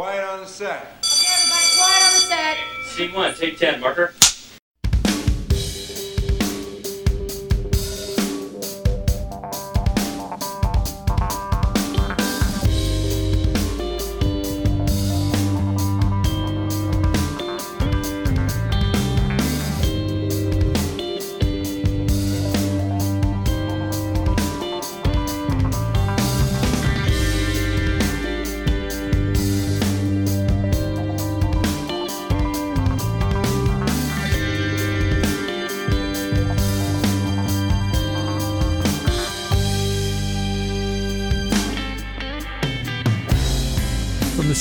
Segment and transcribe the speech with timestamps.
[0.00, 0.96] Quiet on the set.
[1.04, 2.56] Okay, everybody, quiet on the set.
[2.86, 4.14] Scene one, take 10, marker.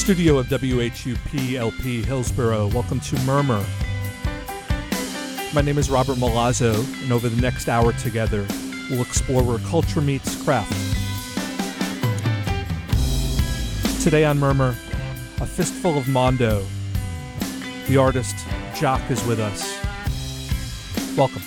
[0.10, 3.64] Studio of WHUP LP Hillsborough, welcome to Murmur.
[5.54, 6.74] My name is Robert Milazzo,
[7.04, 8.44] and over the next hour together,
[8.90, 10.74] we'll explore where culture meets craft.
[14.02, 14.76] Today on Murmur,
[15.42, 16.66] a fistful of Mondo.
[17.88, 18.36] The artist
[18.74, 19.78] Jock is with us.
[21.16, 21.44] Welcome.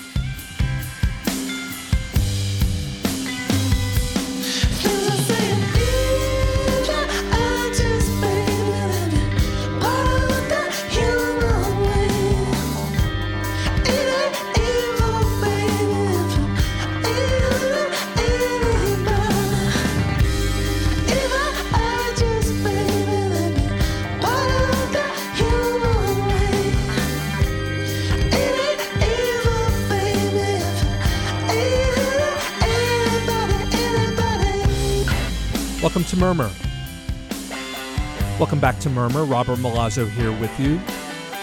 [38.52, 39.24] Welcome back to Murmur.
[39.24, 40.78] Robert Milazzo here with you.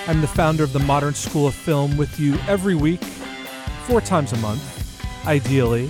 [0.06, 3.04] I'm the founder of the Modern School of Film with you every week,
[3.88, 5.90] four times a month, ideally.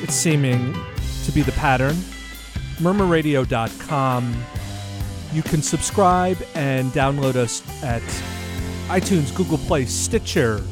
[0.00, 0.72] It's seeming
[1.24, 1.96] to be the pattern.
[2.76, 4.36] Murmurradio.com.
[5.32, 8.02] You can subscribe and download us at
[8.86, 10.62] iTunes, Google Play, Stitcher.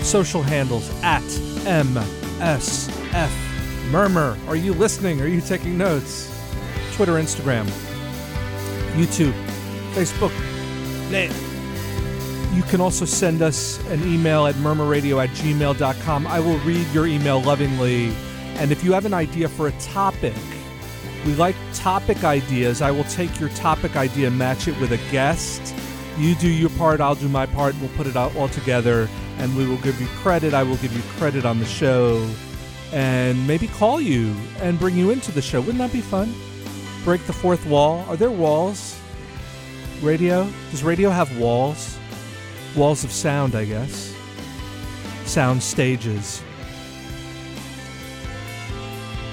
[0.00, 1.20] Social handles at
[1.66, 3.30] MSF
[3.90, 4.38] Murmur.
[4.46, 5.20] Are you listening?
[5.20, 6.34] Are you taking notes?
[6.94, 7.68] Twitter, Instagram,
[8.98, 9.32] YouTube,
[9.94, 10.32] Facebook.
[12.52, 16.26] You can also send us an email at murmurradio at gmail.com.
[16.26, 18.08] I will read your email lovingly.
[18.56, 20.34] And if you have an idea for a topic,
[21.24, 22.82] we like topic ideas.
[22.82, 25.74] I will take your topic idea and match it with a guest.
[26.16, 27.76] You do your part, I'll do my part.
[27.80, 30.54] We'll put it out all together and we will give you credit.
[30.54, 32.28] I will give you credit on the show
[32.92, 35.60] and maybe call you and bring you into the show.
[35.60, 36.34] Wouldn't that be fun?
[37.08, 38.04] Break the fourth wall.
[38.10, 39.00] Are there walls?
[40.02, 40.46] Radio?
[40.70, 41.98] Does radio have walls?
[42.76, 44.14] Walls of sound, I guess.
[45.24, 46.42] Sound stages.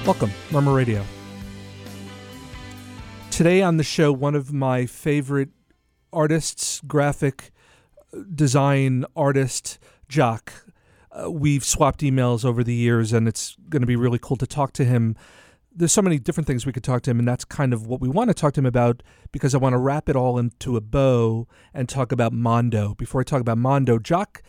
[0.06, 1.04] Welcome, Murmur Radio.
[3.30, 5.50] Today on the show, one of my favorite
[6.14, 7.52] artists, graphic
[8.34, 10.54] design artist, Jock.
[11.12, 14.48] Uh, we've swapped emails over the years, and it's going to be really cool to
[14.48, 15.18] talk to him.
[15.78, 18.00] There's so many different things we could talk to him, and that's kind of what
[18.00, 20.78] we want to talk to him about because I want to wrap it all into
[20.78, 22.96] a bow and talk about Mondo.
[22.96, 24.42] Before I talk about Mondo, Jock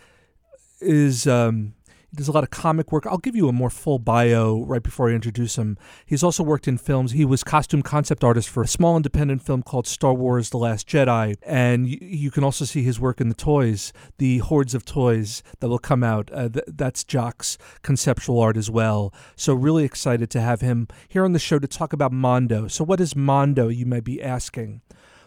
[0.81, 1.75] is um,
[2.17, 3.07] he does a lot of comic work.
[3.07, 5.77] I'll give you a more full bio right before I introduce him.
[6.07, 7.13] He's also worked in films.
[7.13, 10.89] He was costume concept artist for a small independent film called Star Wars: The Last
[10.89, 14.87] Jedi, and you, you can also see his work in the toys, the hordes of
[14.87, 16.31] toys that will come out.
[16.33, 19.13] Uh, th- that's Jock's conceptual art as well.
[19.37, 22.67] So really excited to have him here on the show to talk about Mondo.
[22.67, 23.69] So what is Mondo?
[23.69, 24.81] You might be asking.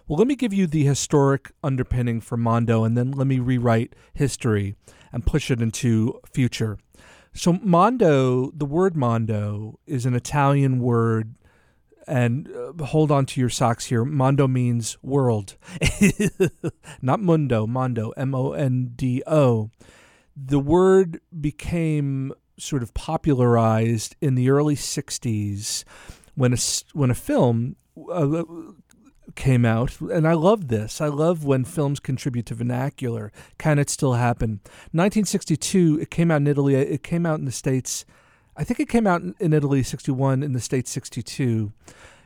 [0.08, 3.94] Well, let me give you the historic underpinning for Mondo, and then let me rewrite
[4.16, 4.74] history
[5.12, 6.78] and push it into future.
[7.34, 11.36] So, Mondo, the word Mondo is an Italian word,
[12.08, 14.04] and uh, hold on to your socks here.
[14.04, 15.56] Mondo means world,
[17.02, 19.70] not mundo, Mondo, M O N D O.
[20.36, 25.84] The word became sort of popularized in the early 60s
[26.36, 26.58] when a,
[26.94, 27.76] when a film
[28.12, 28.44] uh,
[29.36, 31.02] came out, and I love this.
[31.02, 33.32] I love when films contribute to vernacular.
[33.58, 34.60] Can it still happen?
[34.92, 36.76] 1962, it came out in Italy.
[36.76, 38.06] It came out in the States.
[38.56, 41.72] I think it came out in Italy 61, in the States 62.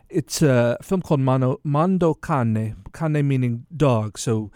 [0.09, 4.51] It's a film called Mondo, Mondo Cane, cane meaning dog, so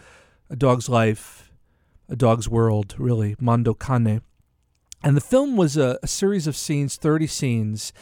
[0.50, 1.52] a dog's life,
[2.08, 4.22] a dog's world, really, Mondo Cane.
[5.02, 7.92] And the film was a, a series of scenes, 30 scenes,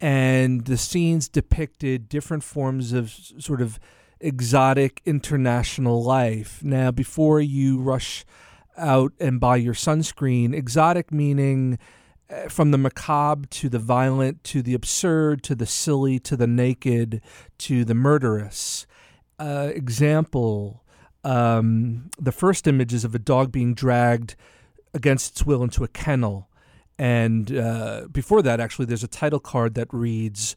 [0.00, 3.78] and the scenes depicted different forms of sort of
[4.20, 6.62] exotic international life.
[6.62, 8.24] Now, before you rush
[8.76, 11.78] out and buy your sunscreen, exotic meaning
[12.30, 16.46] uh, from the macabre to the violent to the absurd to the silly to the
[16.46, 17.20] naked
[17.58, 18.86] to the murderous.
[19.40, 20.84] uh, example,
[21.24, 24.36] um, the first image is of a dog being dragged
[24.92, 26.48] against its will into a kennel.
[26.98, 30.54] And uh, before that, actually, there's a title card that reads,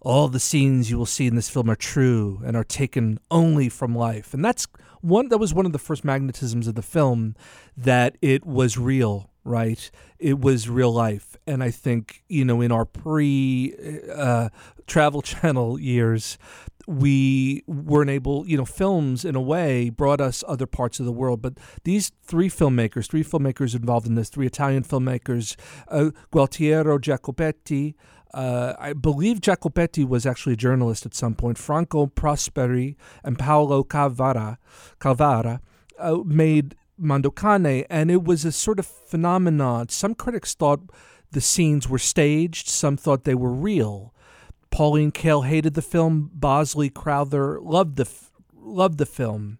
[0.00, 3.68] All the scenes you will see in this film are true and are taken only
[3.68, 4.32] from life.
[4.32, 4.66] And that's
[5.00, 7.34] one that was one of the first magnetisms of the film
[7.76, 9.90] that it was real right?
[10.18, 11.36] It was real life.
[11.46, 13.74] And I think, you know, in our pre
[14.14, 14.50] uh,
[14.86, 16.38] Travel Channel years,
[16.88, 21.12] we weren't able, you know, films in a way brought us other parts of the
[21.12, 21.42] world.
[21.42, 25.54] But these three filmmakers, three filmmakers involved in this, three Italian filmmakers,
[25.88, 27.94] uh, Gualtiero Jacopetti,
[28.32, 33.84] uh, I believe Jacopetti was actually a journalist at some point, Franco Prosperi, and Paolo
[33.84, 34.56] Calvara,
[34.98, 35.60] Calvara
[35.98, 39.90] uh, made Mondo Cane, and it was a sort of phenomenon.
[39.90, 40.80] Some critics thought
[41.32, 44.14] the scenes were staged, some thought they were real.
[44.70, 46.30] Pauline Kael hated the film.
[46.32, 48.08] Bosley Crowther loved the
[48.54, 49.58] loved the film.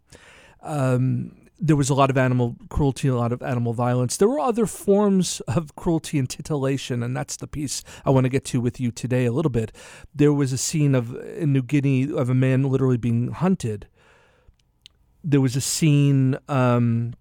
[0.62, 4.16] Um, there was a lot of animal cruelty, a lot of animal violence.
[4.16, 8.30] There were other forms of cruelty and titillation, and that's the piece I want to
[8.30, 9.72] get to with you today a little bit.
[10.14, 13.88] There was a scene of in New Guinea of a man literally being hunted.
[15.24, 17.14] There was a scene um,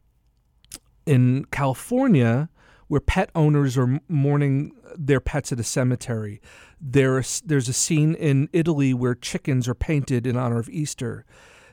[1.06, 2.50] in California
[2.88, 6.42] where pet owners are mourning their pets at a cemetery.
[6.80, 11.26] There's there's a scene in Italy where chickens are painted in honor of Easter.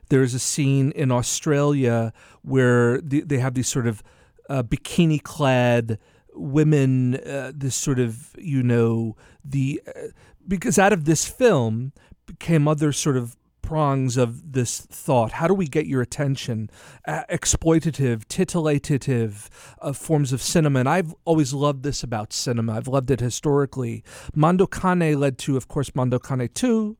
[0.08, 2.12] There's a scene in Australia
[2.42, 4.02] where the, they have these sort of
[4.48, 5.98] uh, bikini clad
[6.34, 7.16] women.
[7.16, 10.08] Uh, this sort of you know the uh,
[10.46, 11.92] because out of this film
[12.38, 15.32] came other sort of prongs of this thought.
[15.32, 16.68] How do we get your attention?
[17.06, 19.48] Uh, exploitative, titillative
[19.80, 20.80] uh, forms of cinema.
[20.80, 22.74] And I've always loved this about cinema.
[22.74, 24.04] I've loved it historically.
[24.34, 26.96] Mondo Cane led to, of course, Mondo Cane 2.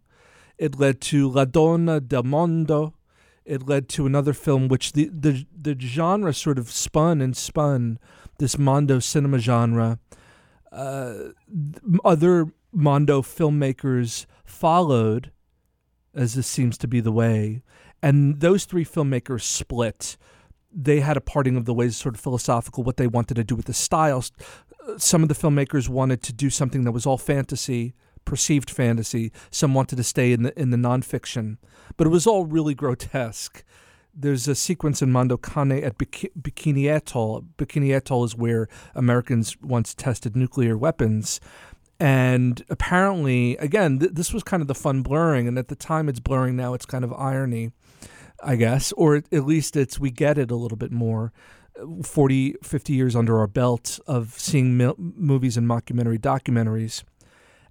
[0.57, 2.95] It led to La Donna del Mondo.
[3.45, 7.99] It led to another film, which the, the, the genre sort of spun and spun,
[8.39, 9.99] this Mondo cinema genre.
[10.73, 11.15] Uh,
[12.05, 15.31] other Mondo filmmakers followed
[16.15, 17.63] as this seems to be the way.
[18.03, 20.17] And those three filmmakers split.
[20.73, 23.55] They had a parting of the ways, sort of philosophical, what they wanted to do
[23.55, 24.33] with the styles.
[24.87, 27.95] Uh, some of the filmmakers wanted to do something that was all fantasy,
[28.25, 29.33] perceived fantasy.
[29.51, 31.59] Some wanted to stay in the in the nonfiction,
[31.97, 33.65] but it was all really grotesque.
[34.17, 37.45] There's a sequence in Mondo Cane at Bikini Atoll.
[37.59, 41.41] Bikini Atoll is where Americans once tested nuclear weapons,
[42.05, 45.49] and apparently, again, th- this was kind of the fun blurring.
[45.49, 46.55] And at the time, it's blurring.
[46.55, 47.71] Now it's kind of irony,
[48.43, 51.33] I guess, or at least it's we get it a little bit more.
[52.03, 57.05] 40, 50 years under our belt of seeing mil- movies and mockumentary documentaries.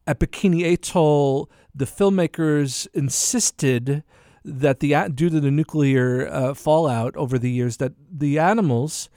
[0.08, 4.04] At Bikini Atoll, the filmmakers insisted
[4.44, 9.12] that the due to the nuclear uh, fallout over the years, that the animals,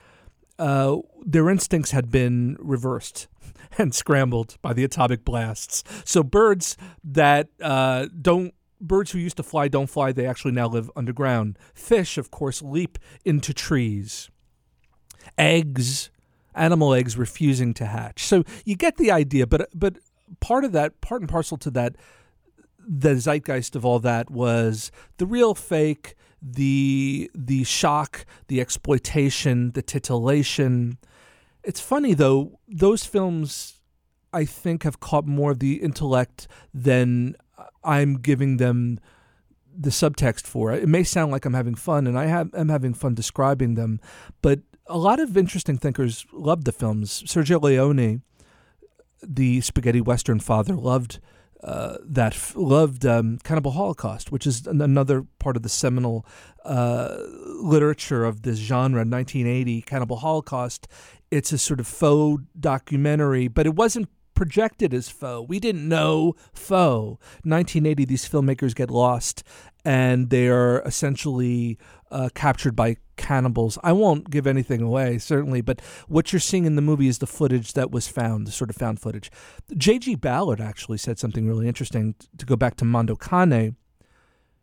[0.58, 3.28] uh, their instincts had been reversed
[3.78, 5.84] and scrambled by the atomic blasts.
[6.04, 10.12] So birds that uh, don't birds who used to fly don't fly.
[10.12, 11.58] They actually now live underground.
[11.74, 14.30] Fish, of course, leap into trees.
[15.38, 16.10] Eggs,
[16.54, 18.24] animal eggs, refusing to hatch.
[18.24, 19.46] So you get the idea.
[19.46, 19.98] But but
[20.40, 21.96] part of that, part and parcel to that,
[22.78, 29.82] the zeitgeist of all that was the real fake, the the shock, the exploitation, the
[29.82, 30.98] titillation
[31.66, 33.80] it's funny though; those films,
[34.32, 37.36] I think, have caught more of the intellect than
[37.84, 39.00] I'm giving them
[39.78, 40.72] the subtext for.
[40.72, 44.00] It may sound like I'm having fun, and I have am having fun describing them,
[44.40, 47.22] but a lot of interesting thinkers loved the films.
[47.24, 48.22] Sergio Leone,
[49.22, 51.18] the spaghetti western father, loved
[51.64, 56.24] uh, that loved um, Cannibal Holocaust, which is another part of the seminal
[56.64, 57.16] uh,
[57.60, 59.00] literature of this genre.
[59.00, 60.86] 1980, Cannibal Holocaust
[61.30, 65.48] it's a sort of faux documentary, but it wasn't projected as faux.
[65.48, 67.20] We didn't know faux.
[67.42, 69.42] 1980, these filmmakers get lost
[69.84, 71.78] and they are essentially
[72.10, 73.78] uh, captured by cannibals.
[73.82, 77.26] I won't give anything away, certainly, but what you're seeing in the movie is the
[77.26, 79.30] footage that was found, the sort of found footage.
[79.76, 80.16] J.G.
[80.16, 83.76] Ballard actually said something really interesting to go back to Mondo Cane.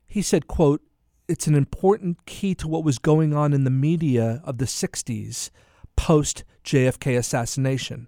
[0.05, 0.81] He said, quote,
[1.27, 5.49] it's an important key to what was going on in the media of the 60s
[5.95, 8.07] post JFK assassination.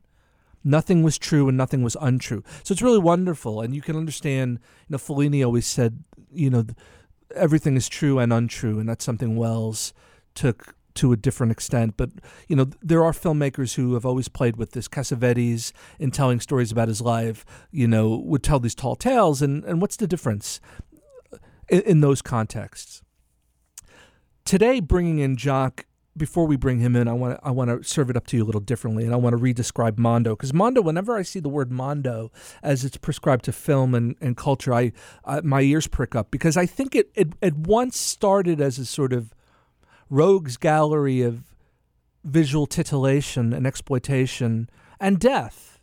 [0.64, 2.44] Nothing was true and nothing was untrue.
[2.64, 4.60] So it's really wonderful, and you can understand.
[4.88, 6.66] You know, Fellini always said, you know,
[7.36, 9.94] everything is true and untrue, and that's something Welles
[10.34, 11.96] took to a different extent.
[11.98, 12.10] But
[12.48, 14.88] you know, there are filmmakers who have always played with this.
[14.88, 19.44] Cassavetes, in telling stories about his life, you know, would tell these tall tales.
[19.44, 20.60] And and what's the difference
[21.70, 23.04] in, in those contexts?
[24.46, 25.86] today, bringing in Jock.
[26.18, 28.38] Before we bring him in, I want to I want to serve it up to
[28.38, 30.82] you a little differently, and I want to redescribe Mondo because Mondo.
[30.82, 32.32] Whenever I see the word Mondo
[32.64, 34.94] as it's prescribed to film and, and culture, I
[35.44, 39.12] my ears prick up because I think it, it it once started as a sort
[39.12, 39.34] of
[40.10, 41.44] rogues gallery of
[42.24, 44.70] visual titillation and exploitation
[45.00, 45.80] and death.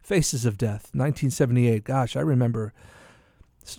[0.00, 1.82] Faces of Death, 1978.
[1.82, 2.72] Gosh, I remember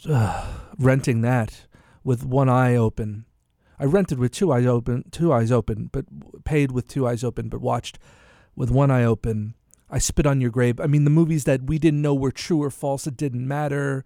[0.09, 0.45] uh,
[0.77, 1.65] renting that
[2.03, 3.23] with one eye open.
[3.79, 6.05] I rented with two eyes open, two eyes open, but
[6.43, 7.99] paid with two eyes open, but watched
[8.55, 9.53] with one eye open.
[9.89, 10.79] I spit on your grave.
[10.79, 13.07] I mean, the movies that we didn't know were true or false.
[13.07, 14.03] It didn't matter.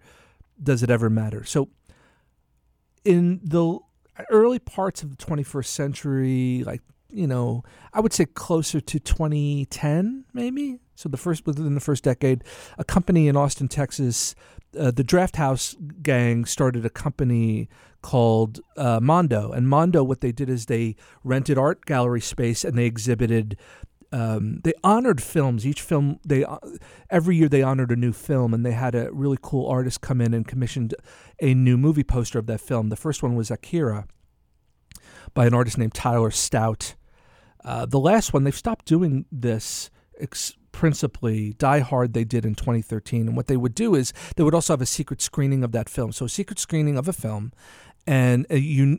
[0.62, 1.42] Does it ever matter?
[1.44, 1.70] So,
[3.04, 3.78] in the
[4.30, 7.62] early parts of the 21st century, like you know,
[7.92, 10.80] I would say closer to 2010, maybe.
[10.94, 12.42] So the first within the first decade,
[12.78, 14.34] a company in Austin, Texas,
[14.78, 17.68] uh, the Drafthouse gang started a company
[18.02, 22.76] called uh, Mondo, and Mondo, what they did is they rented art gallery space and
[22.76, 23.56] they exhibited.
[24.14, 25.66] Um, they honored films.
[25.66, 26.58] Each film they uh,
[27.08, 30.20] every year they honored a new film, and they had a really cool artist come
[30.20, 30.94] in and commissioned
[31.40, 32.90] a new movie poster of that film.
[32.90, 34.06] The first one was Akira
[35.32, 36.94] by an artist named Tyler Stout.
[37.64, 39.88] Uh, the last one, they've stopped doing this
[40.20, 41.52] ex- principally.
[41.54, 43.28] Die Hard, they did in 2013.
[43.28, 45.88] And what they would do is they would also have a secret screening of that
[45.88, 46.12] film.
[46.12, 47.52] So, a secret screening of a film
[48.06, 48.56] and, a,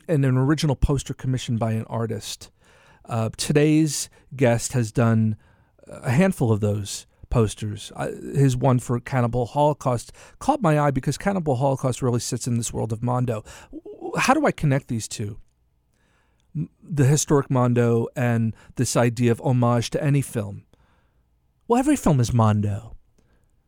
[0.08, 2.50] and an original poster commissioned by an artist.
[3.04, 5.36] Uh, today's guest has done
[5.86, 7.92] a handful of those posters.
[8.34, 12.72] His one for Cannibal Holocaust caught my eye because Cannibal Holocaust really sits in this
[12.72, 13.44] world of Mondo.
[14.16, 15.38] How do I connect these two?
[16.82, 20.64] the historic Mondo and this idea of homage to any film.
[21.66, 22.94] Well, every film is Mondo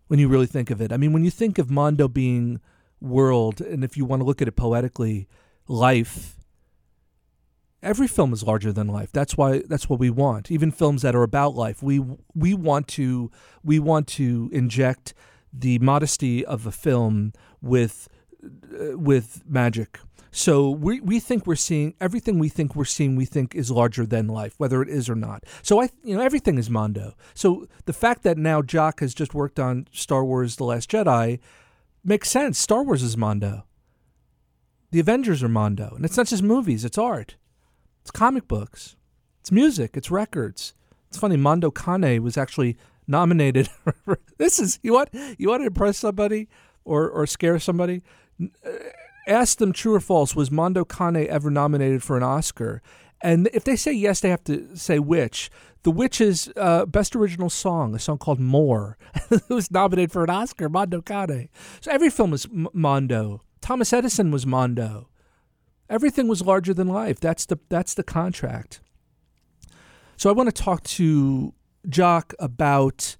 [0.09, 0.93] when you really think of it.
[0.93, 2.61] I mean, when you think of Mondo being
[3.01, 5.29] world, and if you want to look at it poetically,
[5.67, 6.37] life,
[7.83, 9.11] every film is larger than life.
[9.13, 10.51] That's why that's what we want.
[10.51, 12.03] Even films that are about life, we
[12.35, 13.31] we want to
[13.65, 15.15] we want to inject
[15.53, 18.09] the modesty of a film with
[18.45, 19.99] uh, with magic
[20.37, 24.05] so we we think we're seeing everything we think we're seeing we think is larger
[24.05, 25.45] than life, whether it is or not.
[25.63, 27.15] So I you know everything is Mondo.
[27.33, 31.41] So the fact that now Jock has just worked on Star Wars: The Last Jedi
[32.05, 32.59] makes sense.
[32.59, 33.65] Star Wars is Mondo.
[34.91, 37.37] The Avengers are Mondo, and it's not just movies; it's art,
[38.03, 38.95] it's comic books,
[39.41, 40.75] it's music, it's records.
[41.09, 41.39] It's funny.
[41.39, 42.77] Mondo Cane was actually
[43.07, 43.71] nominated.
[44.37, 46.51] this is you want you want to impress somebody
[46.85, 48.03] or or scare somebody
[48.43, 48.71] uh,
[49.27, 52.83] ask them true or false was Mondo Cane ever nominated for an Oscar?
[53.21, 55.51] And if they say yes, they have to say which.
[55.83, 58.99] The which is uh, best original song, a song called "More,"
[59.49, 60.69] was nominated for an Oscar.
[60.69, 61.49] Mondo Cane.
[61.81, 63.43] So every film is M- Mondo.
[63.61, 65.09] Thomas Edison was Mondo.
[65.89, 67.21] Everything was larger than life.
[67.21, 68.81] That's the that's the contract.
[70.17, 71.55] So I want to talk to
[71.89, 73.17] Jock about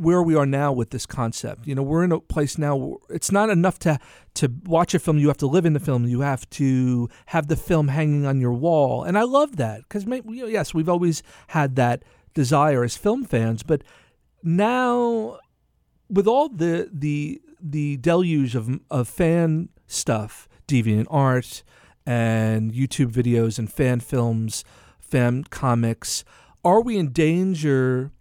[0.00, 1.66] where we are now with this concept.
[1.66, 2.98] You know, we're in a place now.
[3.08, 3.98] it's not enough to
[4.34, 5.18] to watch a film.
[5.18, 6.06] You have to live in the film.
[6.06, 9.04] You have to have the film hanging on your wall.
[9.04, 12.04] And I love that because yes, we've always had that
[12.34, 13.82] desire as film fans, but
[14.42, 15.38] now
[16.08, 21.62] with all the the the deluge of of fan stuff, deviant art,
[22.06, 24.64] and YouTube videos and fan films,
[24.98, 26.24] fan comics,
[26.64, 28.12] are we in danger?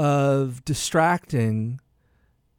[0.00, 1.78] Of distracting,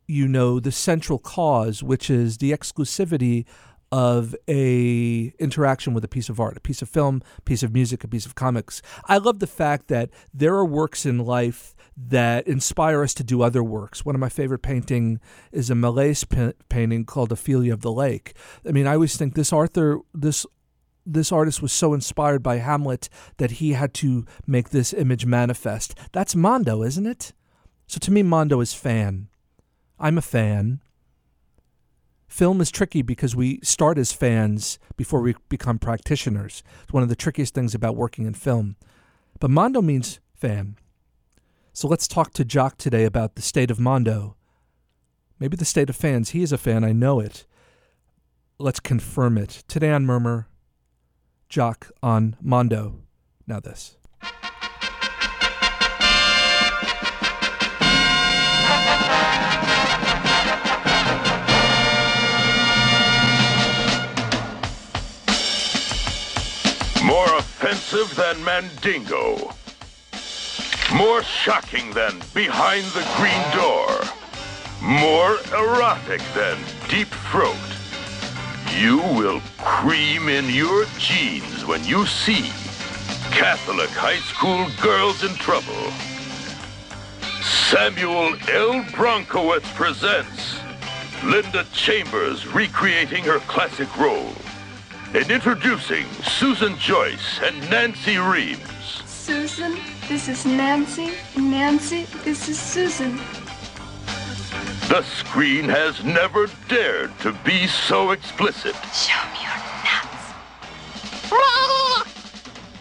[0.07, 3.45] you know, the central cause, which is the exclusivity
[3.91, 7.73] of a interaction with a piece of art, a piece of film, a piece of
[7.73, 8.83] music, a piece of comics.
[9.05, 13.41] I love the fact that there are works in life that inspire us to do
[13.41, 14.05] other works.
[14.05, 15.19] One of my favorite painting
[15.51, 16.23] is a Millais
[16.69, 18.35] painting called Ophelia of the Lake.
[18.67, 20.45] I mean, I always think this Arthur, this
[21.05, 25.97] this artist was so inspired by Hamlet that he had to make this image manifest.
[26.11, 27.33] That's Mondo, isn't it?
[27.87, 29.27] So to me, Mondo is fan.
[29.99, 30.81] I'm a fan.
[32.27, 36.63] Film is tricky because we start as fans before we become practitioners.
[36.83, 38.77] It's one of the trickiest things about working in film.
[39.39, 40.77] But Mondo means fan.
[41.73, 44.35] So let's talk to Jock today about the state of Mondo.
[45.39, 46.29] Maybe the state of fans.
[46.29, 47.45] He is a fan, I know it.
[48.59, 49.63] Let's confirm it.
[49.67, 50.47] Today on Murmur,
[51.51, 52.95] Jock on Mondo.
[53.45, 53.97] Now, this.
[67.03, 69.53] More offensive than Mandingo.
[70.95, 73.99] More shocking than Behind the Green Door.
[74.81, 77.80] More erotic than Deep Throat.
[78.77, 82.49] You will cream in your jeans when you see
[83.31, 85.91] Catholic high school girls in trouble.
[87.41, 88.83] Samuel L.
[88.91, 90.59] Bronkowitz presents
[91.23, 94.33] Linda Chambers recreating her classic role.
[95.13, 99.03] And introducing Susan Joyce and Nancy Reeves.
[99.05, 101.11] Susan, this is Nancy.
[101.37, 103.19] Nancy, this is Susan.
[104.91, 108.75] The screen has never dared to be so explicit.
[108.91, 109.55] Show me your
[109.87, 110.33] nuts.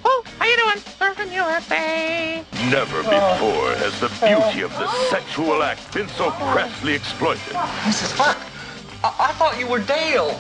[0.05, 0.79] Oh, how you doing?
[0.99, 2.43] Surfing your bay.
[2.69, 3.05] Never oh.
[3.05, 5.09] before has the beauty of the oh.
[5.09, 7.55] sexual act been so crassly exploited.
[7.85, 8.13] Mrs.
[8.15, 8.39] Fuck,
[9.05, 10.37] I, I thought you were Dale.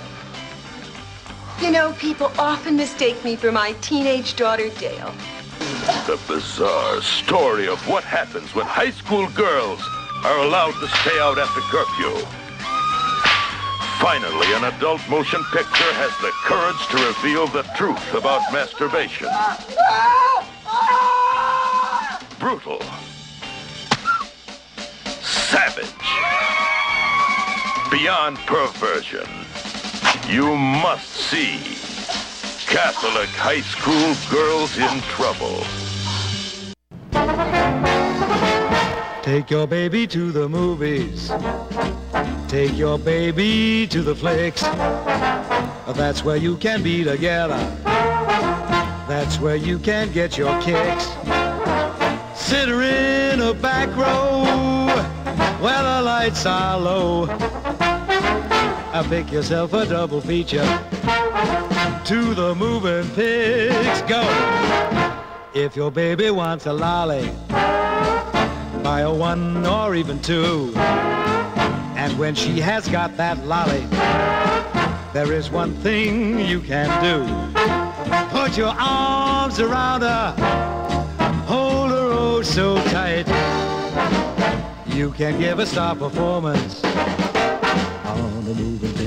[1.63, 5.15] You know, people often mistake me for my teenage daughter, Dale.
[6.09, 9.81] The bizarre story of what happens when high school girls
[10.25, 12.27] are allowed to stay out after curfew.
[14.01, 19.29] Finally, an adult motion picture has the courage to reveal the truth about masturbation.
[22.39, 22.81] Brutal.
[25.23, 25.87] Savage.
[27.91, 29.29] Beyond perversion.
[30.29, 31.59] You must see
[32.67, 35.80] Catholic high school girls in trouble.
[39.23, 41.31] Take your baby to the movies.
[42.49, 44.63] Take your baby to the flicks.
[44.63, 47.59] That's where you can be together.
[49.07, 51.05] That's where you can get your kicks.
[52.35, 54.45] Sit her in a back row
[55.61, 57.27] where the lights are low.
[58.93, 60.65] Uh, pick yourself a double feature.
[62.07, 64.23] To the moving pigs go.
[65.53, 67.31] If your baby wants a lolly,
[68.83, 70.73] buy a one or even two.
[70.77, 73.85] And when she has got that lolly,
[75.13, 77.25] there is one thing you can do.
[78.31, 80.31] Put your arms around her,
[81.47, 83.27] hold her oh so tight.
[84.95, 89.00] You can give a star performance on the moving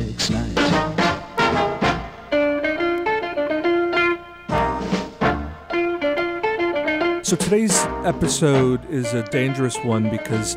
[7.34, 10.56] So today's episode is a dangerous one because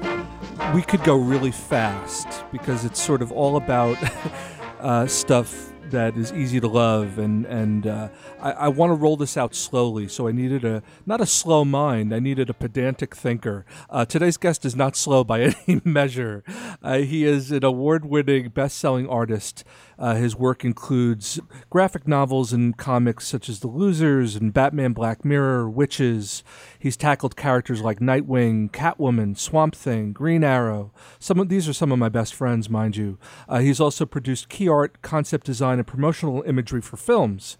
[0.74, 3.96] we could go really fast because it's sort of all about
[4.80, 8.08] uh, stuff that is easy to love and and uh,
[8.40, 11.64] I, I want to roll this out slowly so I needed a not a slow
[11.64, 13.64] mind I needed a pedantic thinker.
[13.88, 16.42] Uh, today's guest is not slow by any measure.
[16.82, 19.64] Uh, he is an award-winning best-selling artist.
[19.98, 25.24] Uh, his work includes graphic novels and comics such as The Losers and Batman Black
[25.24, 26.42] Mirror, Wytches.
[26.78, 30.92] He's tackled characters like Nightwing, Catwoman, Swamp Thing, Green Arrow.
[31.18, 33.18] Some of these are some of my best friends, mind you.
[33.48, 37.56] Uh, he's also produced key art, concept design, and promotional imagery for films.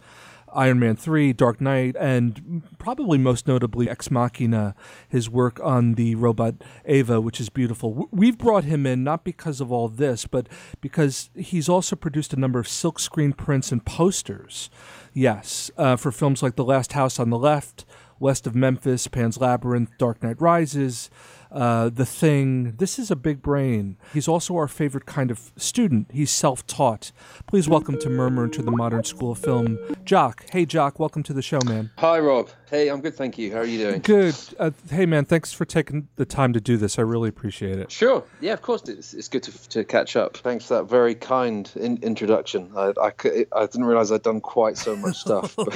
[0.57, 4.75] Iron Man 3, Dark Knight, and probably most notably Ex Machina,
[5.09, 6.55] his work on the robot
[6.87, 8.09] Ava, which is beautiful.
[8.11, 10.49] We've brought him in not because of all this, but
[10.81, 14.71] because he's also produced a number of silkscreen prints and posters.
[15.13, 17.85] Yes, uh, for films like The Last House on the Left,
[18.19, 21.11] West of Memphis, Pan's Labyrinth, Dark Knight Rises,
[21.51, 22.73] uh, The Thing.
[22.77, 23.97] This is a big brain.
[24.13, 26.11] He's also our favorite kind of student.
[26.13, 27.13] He's self taught.
[27.47, 30.47] Please welcome to Murmur into the Modern School of Film, Jock.
[30.51, 31.91] Hey, Jock, welcome to the show, man.
[31.99, 32.49] Hi, Rob.
[32.69, 33.53] Hey, I'm good, thank you.
[33.53, 34.01] How are you doing?
[34.01, 34.35] Good.
[34.59, 36.99] Uh, hey, man, thanks for taking the time to do this.
[36.99, 37.93] I really appreciate it.
[37.93, 38.25] Sure.
[38.41, 38.83] Yeah, of course.
[38.89, 40.37] It's, it's good to, to catch up.
[40.39, 42.73] Thanks for that very kind in, introduction.
[42.77, 45.57] I didn't realize I'd done quite so much stuff.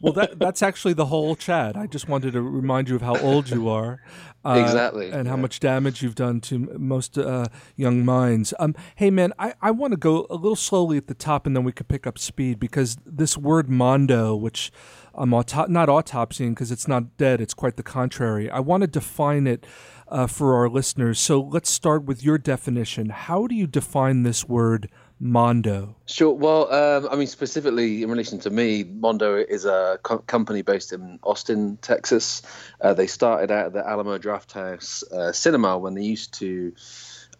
[0.00, 1.76] Well, that that's actually the whole chat.
[1.76, 4.00] I just wanted to remind you of how old you are.
[4.44, 5.42] Uh, Exactly, And how yeah.
[5.42, 8.54] much damage you've done to most uh, young minds.
[8.58, 11.56] Um, hey, man, I, I want to go a little slowly at the top and
[11.56, 14.70] then we could pick up speed because this word mondo, which
[15.18, 18.48] I'm auto- not autopsying because it's not dead, it's quite the contrary.
[18.50, 19.66] I want to define it
[20.06, 21.18] uh, for our listeners.
[21.18, 23.10] So let's start with your definition.
[23.10, 24.88] How do you define this word
[25.20, 25.96] mondo?
[26.06, 26.32] Sure.
[26.32, 30.92] Well, um, I mean, specifically in relation to me, Mondo is a co- company based
[30.92, 32.42] in Austin, Texas.
[32.80, 36.72] Uh, they started out at the Alamo Drafthouse uh, Cinema when they used to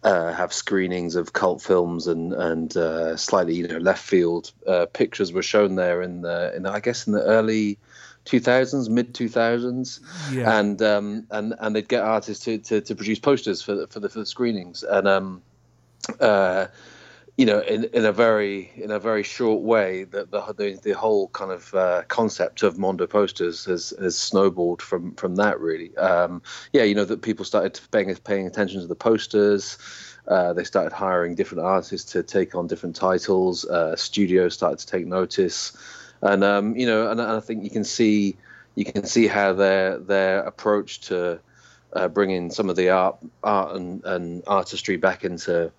[0.03, 4.85] uh, have screenings of cult films and and uh, slightly you know left field uh,
[4.93, 7.77] pictures were shown there in the in the, I guess in the early
[8.25, 9.99] 2000s, mid 2000s,
[10.31, 10.59] Yeah.
[10.59, 13.99] and um, and and they'd get artists to, to, to produce posters for the, for
[13.99, 15.41] the for the screenings and um
[16.19, 16.67] uh
[17.39, 21.29] you know, in, in a very in a very short way, the, the the whole
[21.29, 25.95] kind of uh, concept of Mondo posters has has snowballed from from that really.
[25.95, 26.41] Um,
[26.73, 29.77] yeah, you know that people started paying paying attention to the posters.
[30.27, 33.63] Uh, they started hiring different artists to take on different titles.
[33.63, 35.77] Uh, studios started to take notice,
[36.21, 38.35] and um, you know, and, and, I think you can see
[38.75, 41.39] you can see how their their approach to
[41.93, 45.71] uh, bringing some of the art art and, and artistry back into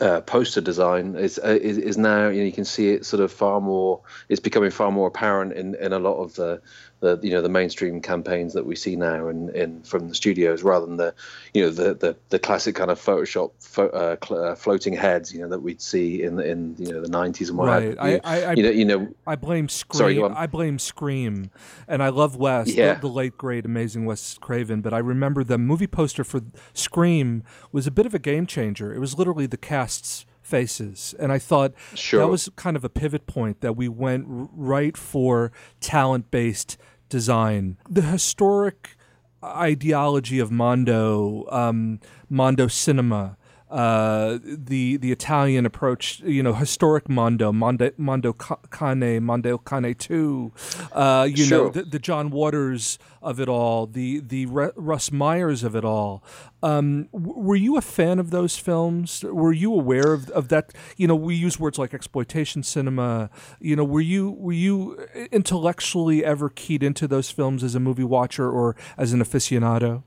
[0.00, 3.22] uh, poster design is, uh, is, is now you, know, you can see it sort
[3.22, 6.60] of far more it's becoming far more apparent in, in a lot of the,
[7.02, 10.62] the you know the mainstream campaigns that we see now in, in from the studios
[10.62, 11.12] rather than the
[11.52, 15.32] you know the the, the classic kind of Photoshop fo- uh, cl- uh, floating heads
[15.34, 17.96] you know that we'd see in the in you know the 90s and what right.
[18.00, 21.50] I, I, I, you know you know I blame Scream Sorry, I blame Scream
[21.88, 22.94] and I love Wes Yeah.
[22.94, 26.40] the, the late great amazing Wes Craven but I remember the movie poster for
[26.72, 31.32] Scream was a bit of a game changer it was literally the cast's faces and
[31.32, 32.20] I thought Sure.
[32.20, 36.76] that was kind of a pivot point that we went r- right for talent based
[37.12, 37.76] design.
[37.90, 38.96] The historic
[39.44, 43.36] ideology of Mondo, um, Mondo cinema,
[43.72, 50.52] uh, the the Italian approach, you know, historic Mondo, Mondo, Mondo Cane, Mondo Cane Two,
[50.92, 55.64] uh, you know, the, the John Waters of it all, the the Re- Russ Meyers
[55.64, 56.22] of it all.
[56.62, 59.24] Um, w- were you a fan of those films?
[59.24, 60.74] Were you aware of, of that?
[60.98, 63.30] You know, we use words like exploitation cinema.
[63.58, 64.98] You know, were you were you
[65.30, 70.02] intellectually ever keyed into those films as a movie watcher or as an aficionado?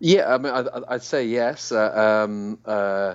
[0.00, 1.72] Yeah, I mean, I, I'd say yes.
[1.72, 3.14] Uh, um, uh,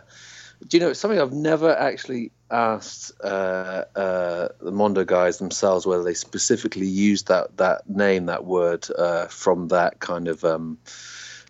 [0.67, 5.85] do you know it's something I've never actually asked uh, uh, the Mondo guys themselves
[5.85, 10.77] whether they specifically used that that name, that word uh, from that kind of um,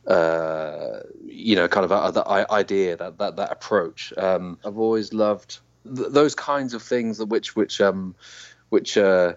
[0.08, 4.14] uh, you know kind of uh, that idea, that that that approach.
[4.18, 8.16] Um, I've always loved th- those kinds of things, that which which um,
[8.70, 9.34] which uh,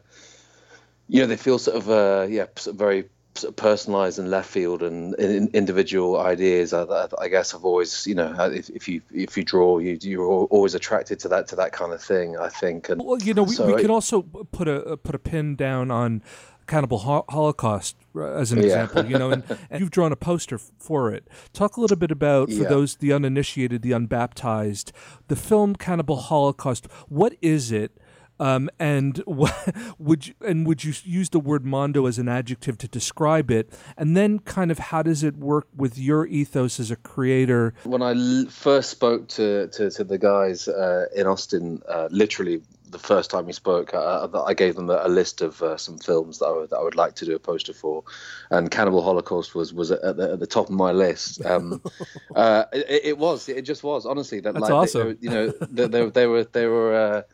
[1.08, 3.08] you know they feel sort of uh, yeah sort of very
[3.56, 5.14] personalized and left field and
[5.54, 6.84] individual ideas I,
[7.20, 10.74] I- guess I've always you know if, if you if you draw you you're always
[10.74, 13.54] attracted to that to that kind of thing I think and Well, you know, we,
[13.54, 16.22] so we it- also put a put a pin down on
[16.66, 18.64] Cannibal Holocaust as an Yeah.
[18.64, 19.04] example.
[19.06, 21.28] You know, and, and you've drawn a poster for it.
[21.52, 22.68] Talk a little bit about for Yeah.
[22.68, 24.90] those the uninitiated, the unbaptized,
[25.28, 26.86] the film Cannibal Holocaust.
[27.08, 27.92] What is it?
[28.38, 32.78] Um, and what, would you and would you use the word mondo as an adjective
[32.78, 33.72] to describe it?
[33.96, 37.74] And then, kind of, how does it work with your ethos as a creator?
[37.84, 42.62] when I l- first spoke to, to, to the guys uh, in Austin, uh, literally
[42.90, 46.38] the first time we spoke, uh, I gave them a, list of uh, some films
[46.38, 48.04] that I, would, that I would like to do a poster for,
[48.50, 51.44] and Cannibal Holocaust was was at the, at the top of my list.
[51.44, 51.82] Um,
[52.36, 54.40] uh, it, it was, it just was, honestly.
[54.40, 55.18] That That's like, they- awesome.
[55.20, 57.24] you know, they, they, they were they were.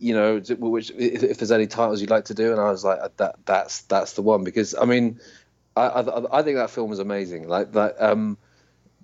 [0.00, 2.70] Uh, you know, which if, if there's any titles you'd like to do, and I
[2.70, 5.20] was like, that that's that's the one because I mean,
[5.76, 7.48] I I, I think that film is amazing.
[7.48, 8.38] Like that, um,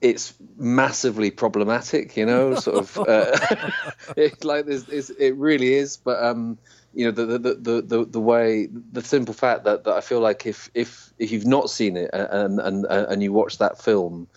[0.00, 2.98] it's massively problematic, you know, sort of.
[2.98, 3.36] Uh,
[4.16, 6.58] it's like this, it's, it really is, but um,
[6.92, 10.20] you know, the the, the the the way, the simple fact that, that I feel
[10.20, 14.28] like if if if you've not seen it and and and you watch that film,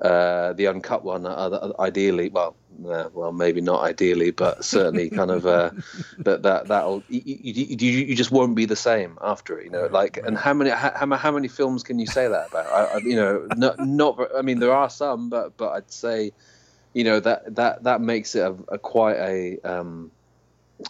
[0.00, 2.56] uh, the uncut one, uh, ideally, well,
[2.88, 5.70] uh, well, maybe not ideally, but certainly kind of uh,
[6.18, 9.70] that that that'll you, you, you, you just won't be the same after it, you
[9.70, 9.86] know.
[9.90, 12.66] Like, and how many how, how how many films can you say that about?
[12.66, 14.18] I, I, you know, not not.
[14.36, 16.32] I mean, there are some, but but I'd say,
[16.94, 20.10] you know, that that that makes it a, a quite a um,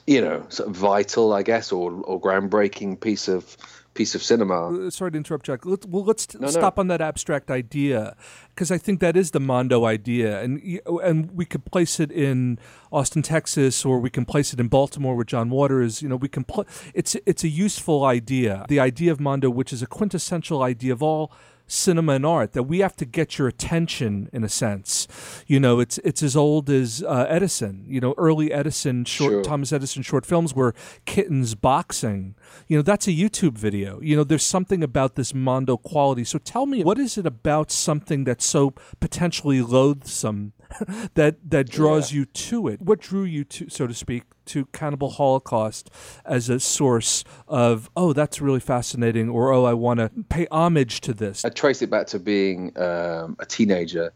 [0.07, 3.57] you know, sort of vital, I guess, or or groundbreaking piece of
[3.95, 4.87] piece of cinema.
[4.87, 5.67] Uh, sorry to interrupt, Jack.
[5.67, 6.51] Let's, well, let's No, no.
[6.51, 8.17] stop on that abstract idea
[8.55, 12.59] because I think that is the Mondo idea, and and we could place it in
[12.93, 16.03] Austin, Texas, or we can place it in Baltimore with John Waters.
[16.03, 16.45] You know, we can.
[16.45, 18.65] Pl- it's it's a useful idea.
[18.69, 21.33] The idea of Mondo, which is a quintessential idea of all
[21.71, 25.07] cinema and art that we have to get your attention in a sense.
[25.47, 29.43] You know it's it's as old as uh, edison you know early edison short Sure.
[29.45, 30.75] thomas edison short films were
[31.07, 32.35] kittens boxing.
[32.67, 34.01] You know that's a youtube video.
[34.01, 36.25] You know there's something about this mondo quality.
[36.25, 40.53] So tell me what is it about something that's so potentially loathsome
[41.15, 42.81] that that draws you to it.
[42.81, 45.91] What drew you to so to speak to cannibal holocaust
[46.25, 51.01] as a source of oh that's really fascinating or oh i want to pay homage
[51.03, 51.45] to this?
[51.45, 54.13] I trace it back to being um, a teenager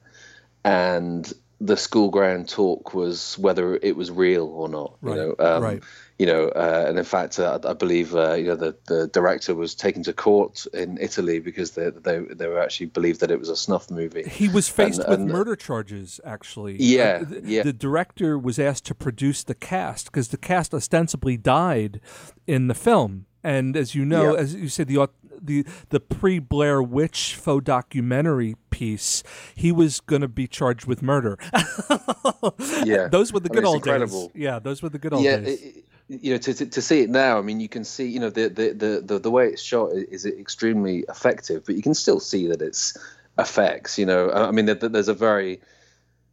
[0.65, 4.97] and the school ground talk was whether it was real or not.
[5.01, 5.83] Right, You know, um, right.
[6.19, 9.53] You know, uh, and in fact, uh, I believe uh, you know the, the director
[9.55, 13.41] was taken to court in Italy because they they they were actually believed that it
[13.41, 14.23] was a snuff movie.
[14.29, 16.77] He was faced And- with and- murder charges, actually.
[16.81, 17.63] Yeah, Uh, th- yeah.
[17.65, 22.01] The director was asked to produce the cast because the cast ostensibly died
[22.47, 23.27] in the film.
[23.43, 24.41] And as you know, Yep.
[24.41, 24.99] as you said, the
[25.41, 29.23] the the pre Blair Witch faux documentary piece,
[29.55, 31.39] he was going to be charged with murder.
[32.85, 34.29] Yeah, those were the I good mean, it's old incredible.
[34.29, 34.37] days.
[34.43, 35.61] Yeah, those were the good old yeah, days.
[35.63, 38.07] it- it- you know, to, to to see it now, I mean, you can see,
[38.07, 41.95] you know, the the the the, way it's shot is extremely effective, but you can
[41.95, 42.95] still see that it's
[43.39, 43.99] effects.
[43.99, 45.63] You know, I mean, there, there's a very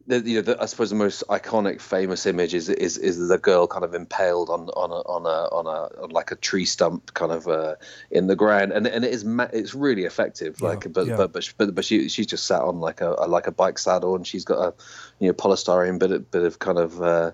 [0.08, 3.38] the, you know, the, I suppose the most iconic, famous image is is is the
[3.38, 6.66] girl kind of impaled on on a on a on a on like a tree
[6.66, 7.76] stump, kind of uh,
[8.10, 10.58] in the ground, and and it is ma- it's really effective.
[10.62, 11.16] Yeah, Like, but yeah.
[11.16, 13.78] but but but, but she she's just sat on like a, a like a bike
[13.78, 14.74] saddle, and she's got a
[15.20, 17.32] you know polystyrene bit of, bit of kind of uh,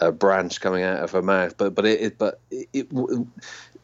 [0.00, 1.56] a branch coming out of her mouth.
[1.56, 2.92] But but it, it but it, it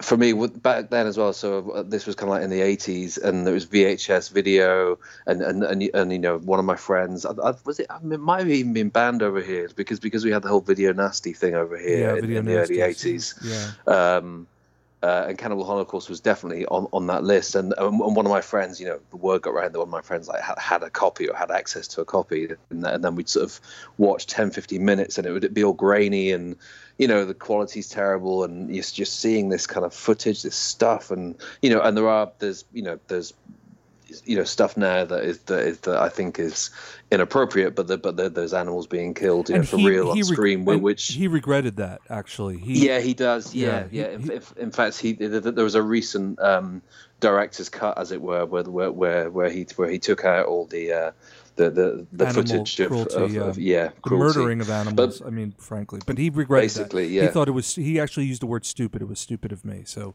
[0.00, 1.32] for me back then as well.
[1.32, 4.98] So uh, this was kind of like in the eighties, and there was VHS video,
[5.26, 7.86] and and and, and you know one of my friends I, I, was it?
[7.90, 10.48] I mean, it might have even been banned over here because because we had the
[10.48, 13.34] whole video nasty thing over here Yeah, in, in the early eighties.
[13.42, 13.70] yeah.
[13.86, 14.46] Um,
[15.02, 17.54] uh, and Cannibal Holocaust was definitely on, on that list.
[17.54, 19.88] And, um, and one of my friends, you know, the word got around that one
[19.88, 22.84] of my friends like had, had a copy or had access to a copy, and,
[22.84, 23.60] and then we'd sort of
[23.96, 26.56] watch 10, 15 minutes, and it would be all grainy and
[26.98, 31.10] you know the quality's terrible, and you're just seeing this kind of footage, this stuff,
[31.10, 33.32] and you know, and there are there's you know there's
[34.25, 36.70] you know stuff now that is that, is, that I think is
[37.11, 40.64] inappropriate, but the, but the, there's animals being killed you know, for real on screen,
[40.64, 42.59] which he regretted that actually.
[42.59, 43.55] He, yeah, he does.
[43.55, 44.18] Yeah, Yeah, yeah.
[44.18, 46.83] he- in, in, in fact, he th- th- there was a recent um,
[47.20, 50.66] director's cut, as it were, where where where, where he where he took out all
[50.66, 51.11] the uh,
[51.57, 53.40] the the, the footage of, cruelty, of, yeah.
[53.42, 54.38] of yeah cruelty.
[54.38, 55.20] murdering of animals.
[55.20, 57.12] I mean, frankly, but he regretted Basically, that.
[57.12, 57.23] yeah.
[57.23, 57.75] He thought it was.
[57.75, 59.83] He actually used the word "stupid." It was stupid of me.
[59.85, 60.14] So,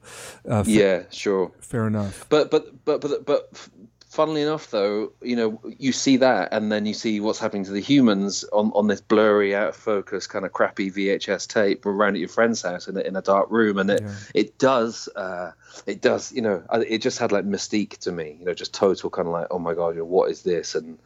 [0.50, 1.52] uh, fa- Yeah, sure.
[1.60, 2.26] fair enough.
[2.30, 3.70] But but but but but
[4.16, 7.72] funnily enough, though, you know, you see that, and then you see what's happening to
[7.72, 12.16] the humans on, on this blurry, out of focus, kind of crappy VHS tape around
[12.16, 14.16] at your friend's house in a, in a dark room, and it Yeah.
[14.34, 15.52] it does uh,
[15.86, 19.10] it does you know it just had like mystique to me, you know, just total
[19.10, 20.98] kind of like oh my god, you know, what is this, and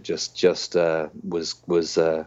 [0.00, 2.24] just just uh, was was uh,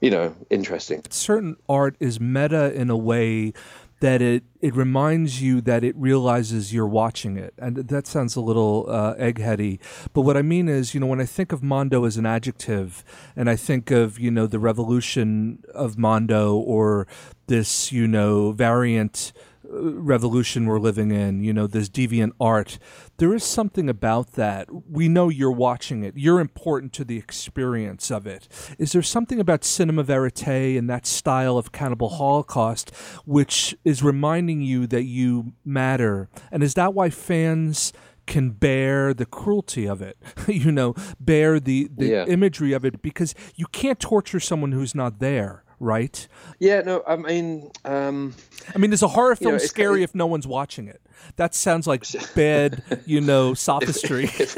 [0.00, 1.02] you know interesting.
[1.08, 3.52] certain art is meta in a way
[4.02, 8.40] that it it reminds you that it realizes you're watching it, and that sounds a
[8.40, 9.78] little uh, eggheady.
[10.12, 13.04] But what I mean is, you know, when I think of Mondo as an adjective,
[13.36, 17.06] and I think of you know the revolution of Mondo or
[17.46, 19.32] this you know variant
[19.72, 22.78] revolution we're living in, you know, this deviant art.
[23.16, 24.68] There is something about that.
[24.90, 26.14] We know you're watching it.
[26.16, 28.48] You're important to the experience of it.
[28.78, 34.60] Is there something about cinema verite and that style of cannibal holocaust which is reminding
[34.60, 36.28] you that you matter?
[36.50, 37.92] And is that why fans
[38.26, 40.16] can bear the cruelty of it?
[40.46, 42.24] you know, bear the, the Yeah.
[42.26, 46.26] imagery of it because you can't torture someone who's not there, right?
[46.58, 47.70] Yeah, no, I mean.
[47.84, 48.34] Um,
[48.74, 51.00] I mean, is a horror film know, it's- scary if no one's watching it?
[51.36, 54.24] That sounds like bad, you know, sophistry.
[54.38, 54.56] if,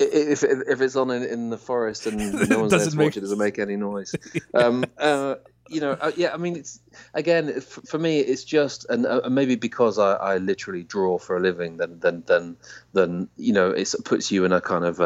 [0.00, 2.96] if if if it's on in, in the forest and no one's there Doesn't to
[2.96, 4.14] make- watch it, doesn't make any noise.
[4.54, 5.36] Um, uh,
[5.68, 6.34] you know, uh, yeah.
[6.34, 6.80] I mean, it's
[7.14, 11.36] again f- for me, it's just and uh, maybe because I, I literally draw for
[11.36, 12.56] a living, then then then
[12.92, 15.00] then you know, it puts you in a kind of.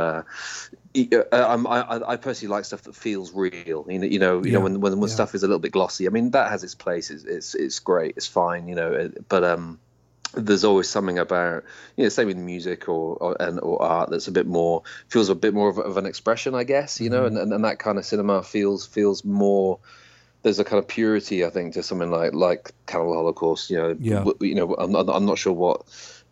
[0.96, 3.86] Uh, uh, I'm- I, I personally like stuff that feels real.
[3.88, 5.14] You know, you know, you know when when, when yeah.
[5.14, 6.06] stuff is a little bit glossy.
[6.06, 7.10] I mean, that has its place.
[7.10, 8.14] It's it's, it's great.
[8.16, 8.68] It's fine.
[8.68, 9.78] You know, it, but um,
[10.34, 11.64] there's always something about
[11.96, 15.28] you know same with music or or, and, or art that's a bit more feels
[15.30, 17.36] a bit more of, of an expression i guess you know Mm-hmm.
[17.36, 19.78] and, and and that kind of cinema feels feels more
[20.42, 23.96] there's a kind of purity i think to something like like cannibal holocaust you know
[23.98, 24.24] Yeah.
[24.40, 25.82] you know i'm, I'm not sure what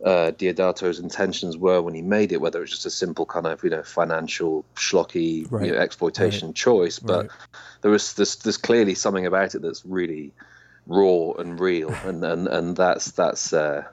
[0.05, 3.47] uh, Deodato's intentions were when he made it, whether it was just a simple kind
[3.47, 5.67] of you know financial schlocky Right.
[5.67, 7.31] you know, exploitation choice, but Right.
[7.81, 10.33] there was there's, there's clearly something about it that's really
[10.87, 13.85] raw and real, and and, and that's that's uh,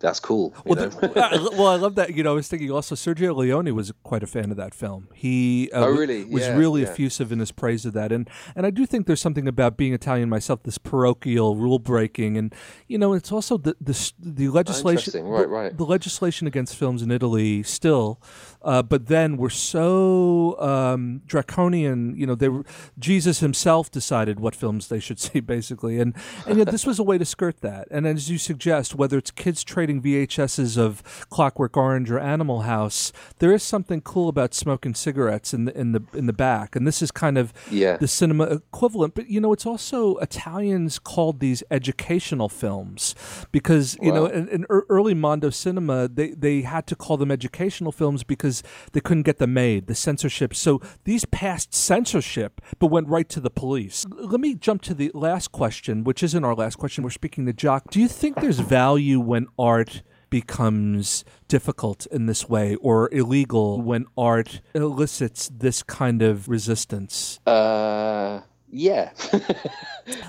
[0.00, 0.54] that's cool.
[0.64, 2.14] Well, the, I- well, I love that.
[2.14, 5.08] You know, I was thinking also Sergio Leone was quite a fan of that film.
[5.14, 6.24] He uh, Oh, really?
[6.24, 6.88] was Yeah, really yeah.
[6.88, 9.92] effusive in his praise of that, and and I do think there's something about being
[9.92, 12.54] Italian myself, this parochial rule breaking, and
[12.88, 15.28] you know, it's also the the, the legislation, interesting.
[15.28, 15.76] Right, the, right.
[15.76, 18.20] the legislation against films in Italy still,
[18.62, 22.14] uh, but then we're so um, draconian.
[22.16, 22.64] You know, they were,
[22.98, 26.14] Jesus himself decided what films they should see, basically, and
[26.46, 27.88] and yet this was a way to skirt that.
[27.90, 33.12] And as you suggest, whether it's kids trading VHSs of Clockwork Orange or Animal House,
[33.38, 36.86] there is something cool about smoking cigarettes in the in the in the back, and
[36.86, 37.96] this is kind of Yeah.
[37.96, 39.14] the cinema equivalent.
[39.14, 43.14] But you know, it's also Italians called these educational films
[43.52, 47.30] because you know in, in ear- early Mondo cinema they they had to call them
[47.30, 48.49] educational films because
[48.92, 50.54] they couldn't get them made, the censorship.
[50.54, 54.04] So these passed censorship, but went right to the police.
[54.10, 57.04] Let me jump to the last question, which isn't our last question.
[57.04, 57.90] We're speaking to Jock.
[57.90, 64.06] Do you think there's value when art becomes difficult in this way or illegal when
[64.16, 67.40] art elicits this kind of resistance?
[67.46, 69.10] Uh, yeah.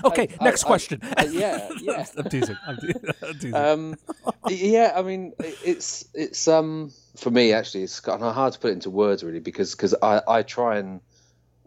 [0.04, 1.00] Okay, I- next I- question.
[1.16, 2.04] I- yeah, yeah.
[2.16, 2.56] I'm teasing.
[2.66, 2.92] I'm te-
[3.26, 3.54] I'm teasing.
[3.54, 3.96] um,
[4.48, 8.70] yeah, I mean, it's it's um for me actually it's kind of hard to put
[8.70, 11.00] it into words really because because I I try and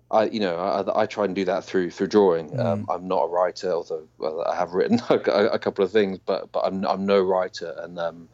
[0.09, 2.59] I you know I, I try and do that through through drawing.
[2.59, 6.19] Um, I'm not a writer, although well, I have written a, a couple of things,
[6.19, 8.29] but but I'm I'm no writer and um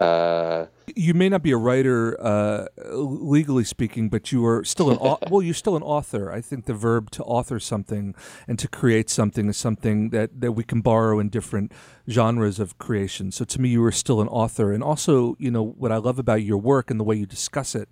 [0.00, 4.98] uh you may not be a writer uh, legally speaking, but you are still an
[5.00, 5.42] au- well.
[5.42, 6.30] You're still an author.
[6.30, 8.14] I think the verb to author something
[8.46, 11.72] and to create something is something that that we can borrow in different
[12.08, 13.32] genres of creation.
[13.32, 16.18] So to me, you are still an author, and also, you know, what I love
[16.18, 17.88] about your work and the way you discuss it.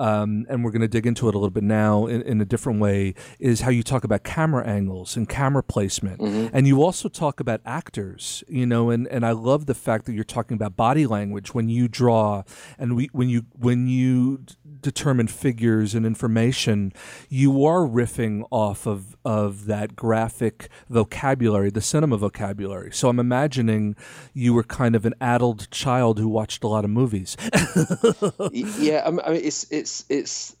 [0.00, 2.46] Um, and we're going to dig into it a little bit now in, in a
[2.46, 6.20] different way, is how you talk about camera angles and camera placement.
[6.54, 10.14] And you also talk about actors, you know, and, and I love the fact that
[10.14, 12.44] you're talking about body language when you draw
[12.78, 14.40] and we, when you, when you
[14.80, 16.92] determine figures and information,
[17.28, 22.90] you are riffing off of, of that graphic vocabulary, the cinema vocabulary.
[22.92, 23.96] So I'm imagining
[24.32, 27.36] you were kind of an addled child who watched a lot of movies.
[28.52, 30.56] yeah I mean, I mean it's it's it's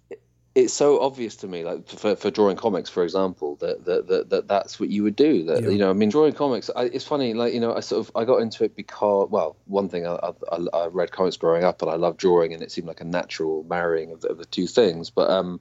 [0.56, 4.30] it's so obvious to me like for, for drawing comics for example that that, that,
[4.30, 5.68] that that's what you would do that Yeah.
[5.70, 8.10] you know i mean drawing comics I, it's funny like you know i sort of
[8.16, 11.82] i got into it because well one thing I, I, I read comics growing up
[11.82, 14.44] and i love drawing and it seemed like a natural marrying of the, of the
[14.44, 15.60] two things but um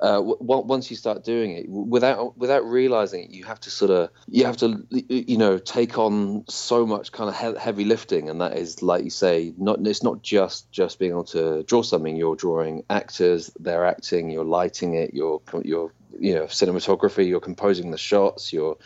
[0.00, 3.90] uh, w- once you start doing it without without realizing it, you have to sort
[3.90, 8.30] of you have to you know take on so much kind of he- heavy lifting,
[8.30, 11.82] and that is like you say, not it's not just just being able to draw
[11.82, 12.16] something.
[12.16, 17.90] You're drawing actors, they're acting, you're lighting it, you're you're you know cinematography, you're composing
[17.90, 18.78] the shots, you're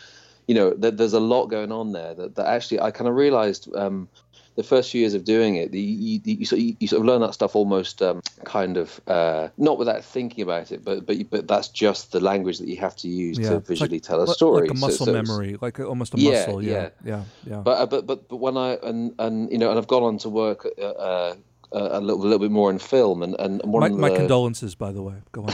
[0.47, 3.73] you know there's a lot going on there that, that actually I kind of realized
[3.75, 4.09] um,
[4.55, 7.05] the first few years of doing it, you, you, you, sort, of, you sort of
[7.05, 11.17] learn that stuff almost um, kind of uh, not without thinking about it, but but
[11.29, 14.27] but that's just the language that you have to use to visually like- tell a
[14.27, 14.61] story.
[14.61, 16.63] like a muscle so it's- memory, like almost a Yeah, muscle.
[16.63, 17.57] Yeah, yeah, yeah.
[17.57, 20.17] But uh, but but but when I and and you know and I've gone on
[20.19, 21.35] to work uh, uh,
[21.71, 24.09] a little a little bit more in film and and one my, of the, my
[24.15, 25.15] condolences, by the way.
[25.33, 25.45] Go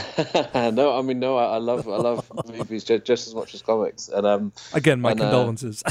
[0.54, 0.74] on.
[0.76, 3.62] no, I mean no, I, I love I love movies just, just as much as
[3.62, 5.82] comics, and um Again, my and, uh, condolences.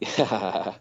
[0.18, 0.74] yeah.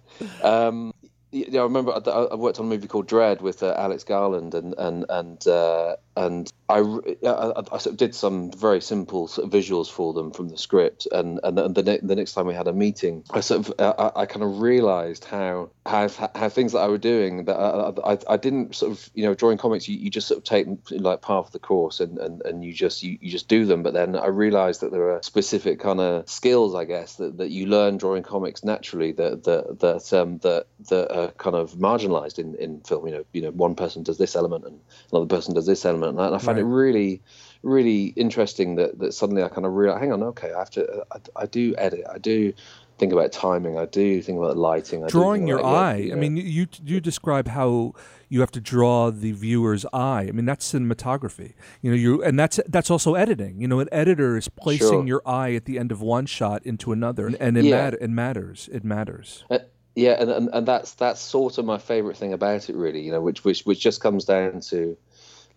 [0.44, 0.94] um,
[1.32, 4.54] yeah, I remember I, I worked on a movie called Dredd with uh, Alex Garland,
[4.54, 9.46] and and and uh, and I, I, I sort of did some very simple sort
[9.46, 12.56] of visuals for them from the script, and and, the, ne- the next time we
[12.56, 16.74] had a meeting, I sort of I, I kind of realised how how how things
[16.74, 19.88] that I were doing that I, I, I didn't sort of you know drawing comics
[19.88, 22.74] you, you just sort of take like part of the course and, and, and you
[22.74, 26.00] just you, you just do them, but then I realised that there are specific kind
[26.00, 30.40] of skills I guess that, that you learn drawing comics naturally that that that um,
[30.40, 33.08] that that are kind of marginalised in, in film.
[33.08, 34.80] You know, you know, one person does this element and
[35.12, 37.22] another person does this element, and I, and I find it really,
[37.63, 41.04] really interesting that, that suddenly I kind of realize, hang on, okay, I have to,
[41.12, 42.54] I, I do edit, I do
[42.98, 45.96] think about timing, I do think about lighting, I Drawing your yeah, eye.
[45.98, 47.93] you I mean, you you describe how
[48.30, 50.26] you have to draw the viewer's eye.
[50.28, 51.54] I mean, that's cinematography.
[51.82, 53.62] You know, you and that's that's also editing.
[53.62, 55.08] You know, an editor is placing Sure.
[55.08, 57.76] your eye at the end of one shot into another, and it, Yeah.
[57.78, 58.70] matter, it matters.
[58.72, 59.46] It matters.
[59.50, 59.60] Uh,
[59.96, 63.02] yeah, and, and and that's that's sort of my favorite thing about it, really.
[63.02, 64.98] You know, which which which just comes down to,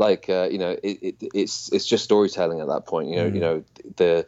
[0.01, 3.11] like, uh, you know, it, it it's it's just storytelling at that point.
[3.11, 3.65] You know, you know
[3.97, 4.27] the,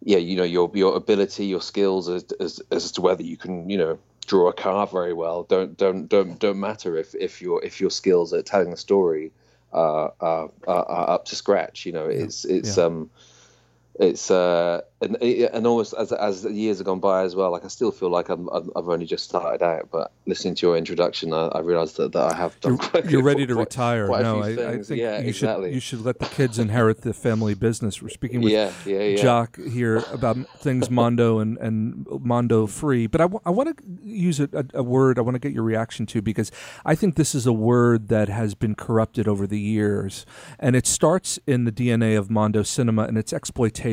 [0.00, 3.68] yeah, you know your your ability, your skills as as as to whether you can,
[3.68, 5.42] you know, draw a car very well.
[5.42, 9.32] Don't don't don't don't matter if if your if your skills at telling the story
[9.72, 11.84] are are, are, up to scratch.
[11.84, 12.84] You know, it's it's yeah.
[12.84, 13.10] um
[13.98, 17.64] it's uh and and almost as as the years have gone by as well like
[17.64, 21.32] i still feel like i'm i've only just started out but listening to your introduction
[21.32, 24.06] i, I realized that, that i have done quite, You're ready to quite- retire.
[24.06, 27.02] quite no, I, I think yeah you exactly should you should let the kids inherit
[27.02, 28.00] the family business.
[28.00, 33.06] We're speaking with yeah yeah yeah Jock here about things Mondo and, and Mondo free.
[33.06, 36.06] But I want to use a, a, a word I want to get your reaction
[36.06, 36.50] to because
[36.84, 40.26] I think this is a word that has been corrupted over the years.
[40.58, 43.87] And it starts in the DNA of Mondo cinema and it's exploitation.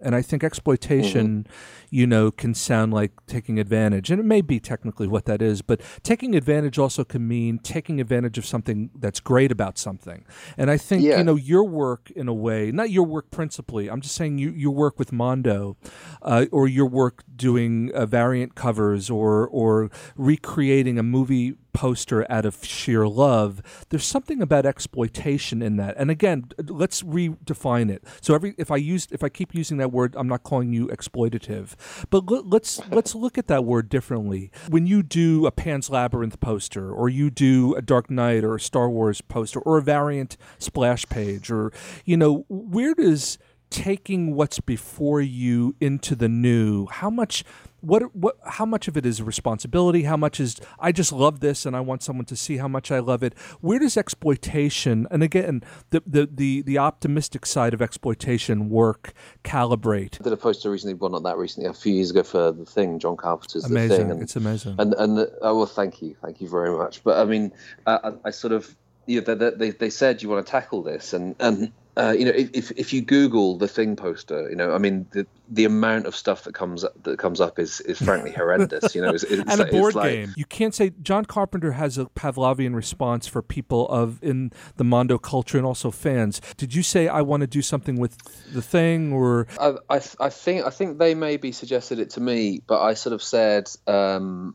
[0.00, 1.85] And I think exploitation, Mm-hmm.
[1.90, 5.62] You know, can sound like taking advantage, and it may be technically what that is.
[5.62, 10.24] But taking advantage also can mean taking advantage of something that's great about something.
[10.56, 11.18] And I think Yeah.
[11.18, 13.88] you know your work in a way, not your work principally.
[13.90, 15.76] I'm just saying you your work with Mondo,
[16.22, 22.46] uh, or your work doing uh, variant covers, or or recreating a movie poster out
[22.46, 23.60] of sheer love.
[23.90, 25.94] There's something about exploitation in that.
[25.98, 28.02] And again, let's redefine it.
[28.22, 30.86] So every if I use if I keep using that word, I'm not calling you
[30.88, 31.74] exploitative.
[32.10, 34.50] But let, let's let's look at that word differently.
[34.68, 38.60] When you do a Pan's Labyrinth poster, or you do a Dark Knight or a
[38.60, 41.72] Star Wars poster, or a variant splash page, or
[42.04, 43.38] you know, where does
[43.70, 47.44] taking what's before you into the new how much
[47.86, 50.02] what what how much of it is responsibility?
[50.02, 52.90] How much is i just love this and i want someone to see how much
[52.90, 53.34] i love it?
[53.60, 59.12] Where does exploitation and again the the the, the optimistic side of exploitation work
[59.44, 60.20] calibrate?
[60.20, 62.64] I did a poster recently, well, not that recently, a few years ago for the
[62.64, 63.96] thing, John Carpenter's the amazing.
[63.96, 64.76] Thing, and it's amazing.
[64.78, 67.04] and and oh well, thank you, thank you very much.
[67.04, 67.52] But I mean,
[67.86, 68.74] uh, I, I sort of,
[69.06, 72.26] you know, they, they they said you want to tackle this, and and uh, you
[72.26, 76.04] know, if if you Google the thing poster, you know, I mean, the the amount
[76.04, 78.94] of stuff that comes up, that comes up is is frankly horrendous.
[78.94, 80.34] You know, it's, it's, and a board like, game.
[80.36, 85.16] You can't say John Carpenter has a Pavlovian response for people of in the Mondo
[85.16, 86.42] culture and also fans.
[86.58, 88.18] Did you say I want to do something with
[88.52, 92.60] the thing or I, I, I think I think they maybe suggested it to me,
[92.66, 94.54] but I sort of said um,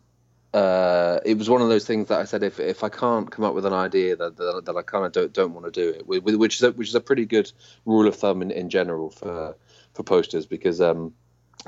[0.53, 3.45] uh, it was one of those things that I said if if I can't come
[3.45, 5.89] up with an idea that that, that I kind of don't don't want to do
[5.89, 7.51] it, which is a, which is a pretty good
[7.85, 9.55] rule of thumb in, in general for
[9.93, 10.81] for posters because.
[10.81, 11.13] Um,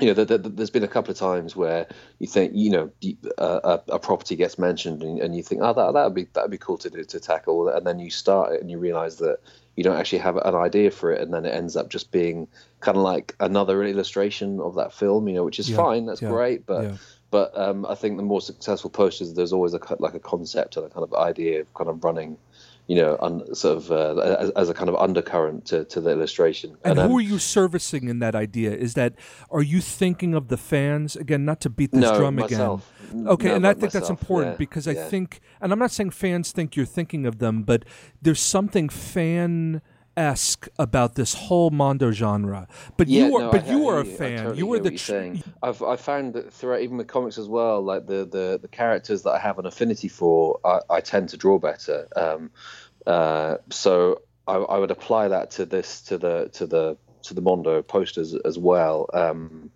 [0.00, 1.86] you know, there, there, there's been a couple of times where
[2.18, 2.90] you think, you know,
[3.38, 6.58] a, a property gets mentioned, and, and you think, oh, that that'd be that'd be
[6.58, 9.38] cool to do to tackle, and then you start it, and you realise that
[9.76, 12.48] you don't actually have an idea for it, and then it ends up just being
[12.80, 16.22] kind of like another illustration of that film, you know, which is Yeah, fine, that's
[16.22, 16.96] yeah, great, but yeah.
[17.34, 20.86] But um, I think the more successful posters, there's always a like a concept and
[20.86, 22.38] a kind of idea of kind of running,
[22.86, 26.10] you know, un, sort of uh, as, as a kind of undercurrent to, to the
[26.10, 26.76] illustration.
[26.84, 28.70] And um, who are you servicing in that idea?
[28.70, 29.14] Is that
[29.50, 31.44] are you thinking of the fans again?
[31.44, 32.88] Not to beat this No, drum myself.
[33.10, 33.26] again.
[33.26, 35.08] Okay, No, and I think that's important yeah, because I yeah.
[35.08, 37.84] think, and I'm not saying fans think you're thinking of them, but
[38.22, 39.82] there's something fan
[40.16, 42.66] esque about this whole Mondo genre.
[42.96, 44.00] But Yeah, you are, no, but I- you I are a.
[44.00, 44.36] I fan.
[44.38, 45.12] totally you are the tr-.
[45.62, 49.22] I've I found that throughout even with comics as well, like the the, the characters
[49.22, 52.08] that I have an affinity for, I, I tend to draw better.
[52.16, 52.50] Um,
[53.06, 57.40] uh, so I, I would apply that to this to the to the to the
[57.40, 59.08] Mondo posters as well.
[59.14, 59.70] Um,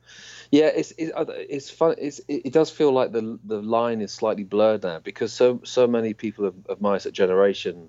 [0.50, 1.94] yeah, it's it, uh, it's fun.
[1.98, 5.60] It's, it, it does feel like the the line is slightly blurred now because so
[5.64, 7.88] so many people of, of my generation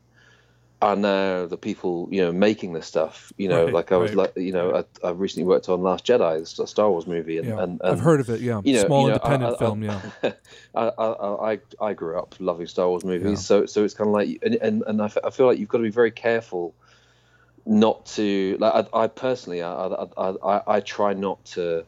[0.82, 3.34] are now the people you know making this stuff.
[3.38, 4.34] You know, Right, like I was right.
[4.36, 7.48] like you know I, I recently worked on Last Jedi, the Star Wars movie, and,
[7.48, 8.40] Yeah, and, I've heard of it.
[8.40, 9.84] Yeah, you know, small you know, independent I- I- film.
[9.84, 10.02] Yeah,
[10.76, 13.36] I, I, I, I grew up loving Star Wars movies, Yeah.
[13.36, 15.70] so so it's kind of like, and and, and I, f- I feel like you've
[15.70, 16.74] got to be very careful
[17.66, 18.88] not to like.
[18.94, 21.86] I, I personally, I, I, I, I- I try not to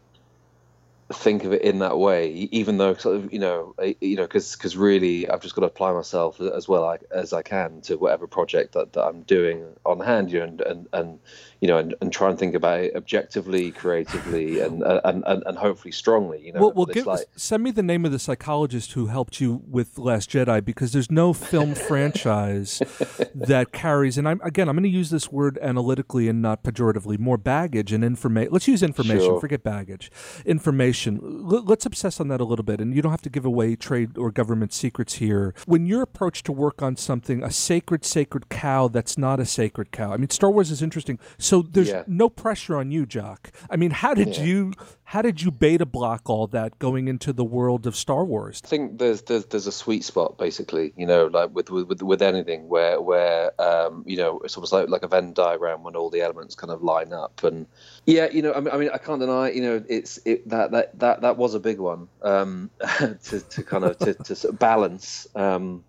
[1.14, 4.55] think of it in that way, even though sort of you know, you know, because
[4.55, 8.28] because really, I've just got to apply myself as well as I can to whatever
[8.28, 11.20] project that, that I'm doing on hand, you know, and and, and
[11.62, 15.57] you know, and, and try and think about it objectively, creatively, and and, and, and
[15.57, 16.62] hopefully strongly, you know.
[16.62, 19.97] well, well give, like, send me the name of the psychologist who helped you with
[19.97, 22.82] Last Jedi because there's no film franchise
[23.36, 27.20] that carries, and I'm again, I'm going to use this word analytically and not pejoratively,
[27.20, 28.51] more baggage and information.
[28.51, 29.39] Let's use information, Sure.
[29.39, 30.12] forget baggage.
[30.45, 31.01] Information.
[31.08, 33.76] L- let's obsess on that a little bit, and you don't have to give away
[33.76, 35.54] trade or government secrets here.
[35.66, 39.91] When your approach to work on something, a sacred, sacred cow that's not a sacred
[39.91, 40.14] cow.
[40.14, 42.04] I mean, Star Wars is interesting, so there's Yeah.
[42.08, 43.52] no pressure on you, Jock.
[43.70, 44.43] I mean, how did Yeah.
[44.43, 44.74] you
[45.12, 48.62] how did you beta block all that going into the world of Star Wars?
[48.64, 52.22] I think there's there's there's a sweet spot basically, you know, like with with with,
[52.22, 56.09] anything where where um, you know it's almost like like a Venn diagram when all
[56.09, 57.68] the elements kind of line up and
[58.05, 60.72] yeah, you know, I mean, I mean, I can't deny, you know, it's it that
[60.72, 64.53] that that that was a big one um, to to kind of to, to sort
[64.53, 65.28] of balance.
[65.36, 65.84] Um,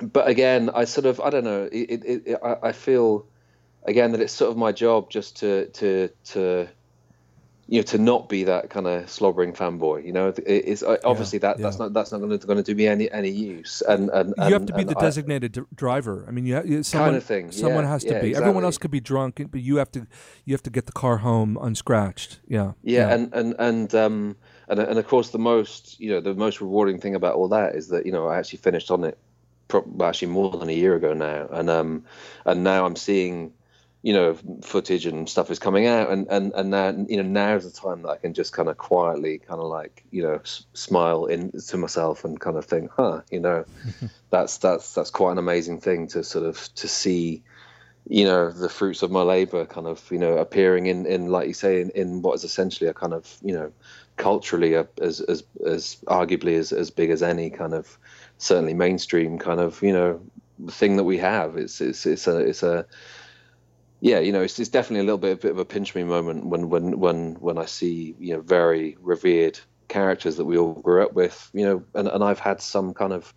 [0.00, 3.26] but again, I sort of I don't know, it, it, it I, I feel
[3.82, 6.68] again that it's sort of my job just to to to
[7.72, 10.98] you know to not be that kind of slobbering fanboy you know it, it's uh,
[11.04, 13.80] obviously that that's not that's not going to going to do me any any use
[13.88, 16.24] and and, you have to be the designated d- driver.
[16.28, 18.36] I mean, you, ha- you someone, of thing, Someone yeah, has to yeah, be.
[18.36, 20.06] Everyone else could be drunk, but you have to.
[20.44, 22.40] You have to get the car home unscratched.
[22.46, 22.72] Yeah.
[22.82, 24.36] yeah, and and and um
[24.68, 27.74] and and of course the most you know the most rewarding thing about all that
[27.74, 29.18] is that you know I actually finished on it
[30.02, 32.04] actually more than a year ago now and um
[32.44, 33.54] and now I'm seeing
[34.02, 37.64] you know footage and stuff is coming out and and and now you know now's
[37.64, 40.66] the time that I can just kind of quietly kind of like you know s-
[40.74, 43.64] smile in to myself and kind of think huh you know?
[44.30, 47.42] That's that's that's quite an amazing thing to sort of to see
[48.08, 51.46] you know the fruits of my labor kind of you know appearing in in like
[51.48, 53.70] you say in, in what is essentially a kind of you know
[54.16, 57.98] culturally a, as as as arguably as as big as any kind of
[58.38, 60.18] certainly mainstream kind of you know
[60.70, 61.56] thing that we have.
[61.56, 62.86] It's it's it's a it's a
[64.02, 66.02] yeah, you know, it's, it's definitely a little bit, a bit of a pinch me
[66.02, 70.74] moment when, when, when, when I see, you know, very revered characters that we all
[70.74, 73.32] grew up with, you know, and, and I've had some kind of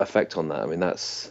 [0.00, 0.58] effect on that.
[0.58, 1.30] I mean, that's,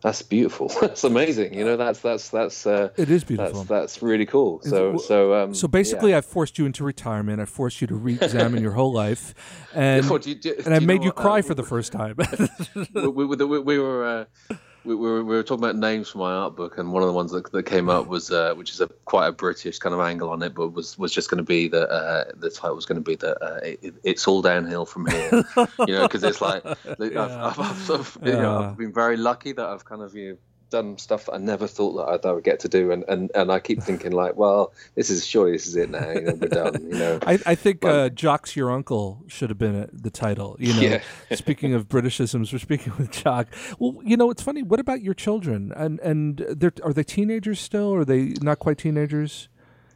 [0.00, 0.68] that's beautiful.
[0.80, 1.52] that's amazing.
[1.52, 3.64] You know, that's, that's, that's, uh, It is beautiful.
[3.64, 4.62] That's, that's really cool.
[4.62, 6.18] So, It's- so, um, so basically, yeah.
[6.18, 7.38] I forced you into retirement.
[7.38, 9.34] I forced you to re-examine your whole life,
[9.74, 11.52] and do you do- and do I you made know you what, uh, cry for
[11.54, 12.16] the first time.
[12.94, 14.54] we, we, we, we were uh,
[14.84, 17.08] we, we were we were talking about names for my art book, and one of
[17.08, 19.94] the ones that, that came up was uh, which is a quite a British kind
[19.94, 22.76] of angle on it, but was was just going to be that uh, the title
[22.76, 25.44] was going to be that uh, it, it's all downhill from here,
[25.86, 29.16] you know, because it's like I've, I've, I've sort of, you know, I've been very
[29.16, 30.36] lucky that I've kind of you know,
[30.72, 33.04] done stuff that I never thought that I, that I would get to do, and,
[33.08, 36.22] and and I keep thinking like, well, this is surely this is it now, you
[36.22, 37.18] know, we're done, you know.
[37.26, 40.56] I, I think uh, Jock's your uncle should have been uh the title.
[40.58, 41.02] You know, Yeah.
[41.36, 43.46] speaking of Britishisms, we're speaking with Jock.
[43.78, 44.62] Well, you know, it's funny.
[44.64, 45.72] What about your children?
[45.76, 47.90] And and they're are they teenagers still?
[47.92, 49.48] Or are they not quite teenagers?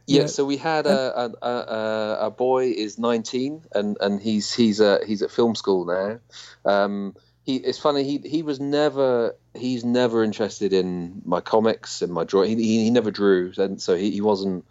[0.05, 0.27] Yeah, Yeah.
[0.27, 4.79] so we had a, a, a, a- a boy is 19 and, and he's he's
[4.79, 6.19] uh, he's at film school now.
[6.63, 7.13] Um,
[7.47, 12.25] he it's funny he he was never he's never interested in my comics and my
[12.25, 12.59] drawing.
[12.59, 14.65] He, he, never drew, and so he, he wasn't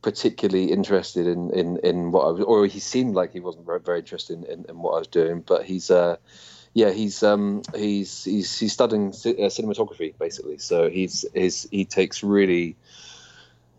[0.00, 3.80] particularly interested in, in, in what I was, or he seemed like he wasn't very,
[3.80, 5.42] very interested in, in, in what I was doing.
[5.42, 6.16] But he's uh,
[6.72, 10.56] yeah, he's um he's he's he's studying uh, cinematography basically.
[10.58, 12.76] So he's his he takes really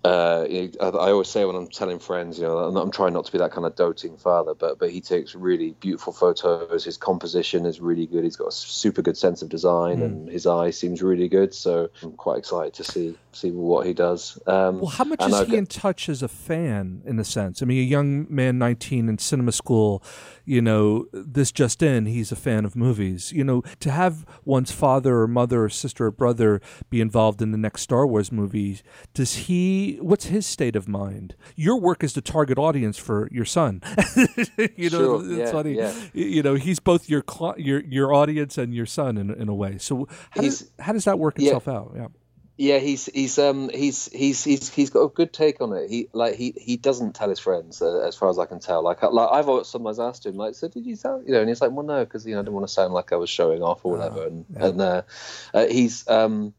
[0.05, 3.25] uh, I I always say when I'm telling friends, you know, I'm, I'm trying not
[3.25, 6.83] to be that kind of doting father, but but he takes really beautiful photos.
[6.85, 8.23] His composition is really good.
[8.23, 10.05] He's got a super good sense of design, Mm.
[10.05, 11.53] and his eye seems really good.
[11.53, 14.39] So I'm quite excited to see see what he does.
[14.47, 17.23] Um, Well, how much is I've he got- in touch as a fan, in a
[17.23, 17.61] sense?
[17.61, 20.01] I mean, a young man, 19 in cinema school,
[20.45, 23.31] you know, this just in, he's a fan of movies.
[23.31, 27.51] You know, to have one's father or mother or sister or brother be involved in
[27.51, 28.79] the next Star Wars movie,
[29.13, 31.35] does he, what's his state of mind?
[31.55, 33.81] Your work is the target audience for your son.
[34.75, 35.73] you know, Sure, it's yeah, funny.
[35.75, 35.93] yeah.
[36.13, 37.23] You know, he's both your
[37.57, 39.77] your your audience and your son in, in a way.
[39.77, 41.47] So how does, how does that work yeah.
[41.47, 41.93] itself out?
[41.95, 42.07] Yeah.
[42.57, 45.89] Yeah, he's he's um he's he's he's he's got a good take on it.
[45.89, 48.81] He like he he doesn't tell his friends uh, as far as I can tell.
[48.81, 51.41] Like I- like I've always sometimes asked him like, so did you tell you know?
[51.41, 53.17] And he's like, well, no, because you know I didn't want to sound like I
[53.17, 54.27] was showing off or whatever.
[54.27, 55.01] and and uh,
[55.53, 56.53] uh, he's um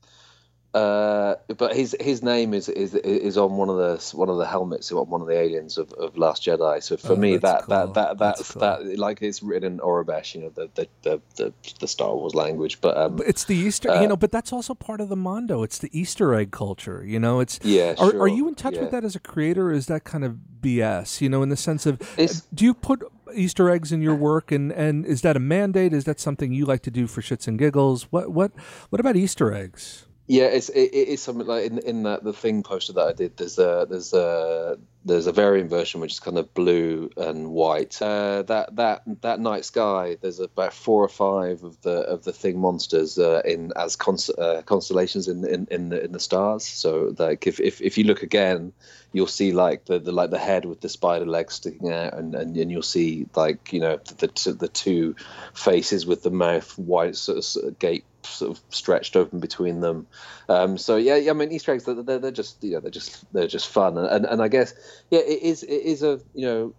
[0.77, 4.45] uh but his his name is is is on one of the one of the
[4.47, 6.83] helmets of one of the aliens of, of Last Jedi.
[6.83, 7.77] So for Oh, me that's that, cool.
[7.77, 8.61] that that That's that's cool.
[8.61, 12.35] that like it's written in Aurebesh, you know, the the the the, the Star Wars
[12.35, 12.81] language.
[12.83, 14.17] But um But it's the Easter, Uh, you know.
[14.17, 15.63] But that's also part of the Mondo.
[15.63, 17.41] It's the Easter egg culture, you know.
[17.41, 18.83] It's Yeah, Are, are you in touch yeah.
[18.83, 21.21] with that as a creator, or is that kind of BS?
[21.23, 23.03] You know, in the sense of, It's- do you put
[23.35, 25.93] Easter eggs in your work, and and is that a mandate?
[25.93, 28.07] Is that something you like to do for shits and giggles?
[28.11, 28.53] What what
[28.91, 30.06] what about Easter eggs?
[30.29, 33.13] Yeah, it's it, it is something like in in that the thing poster that I
[33.13, 33.37] did.
[33.37, 38.03] There's a there's a there's a variant version which is kind of blue and white.
[38.03, 40.17] Uh, that that that night sky.
[40.21, 43.97] There's about four or five of the of the thing monsters uh, in as
[44.37, 46.67] uh, constellations in in in the, in the stars.
[46.67, 48.73] So like if, if if you look again,
[49.13, 52.35] you'll see like the, the like the head with the spider legs sticking out, and,
[52.35, 55.15] and, and you'll see like you know the the, the two
[55.55, 59.81] faces with the mouth wide sort of, sort of gape sort of stretched open between
[59.81, 60.07] them.
[60.49, 62.91] Um, so yeah, yeah, I mean Easter eggs they're, they're, they're just you know they're
[62.91, 64.75] just they're just fun, and, and and I guess
[65.11, 66.75] yeah it is it is a you know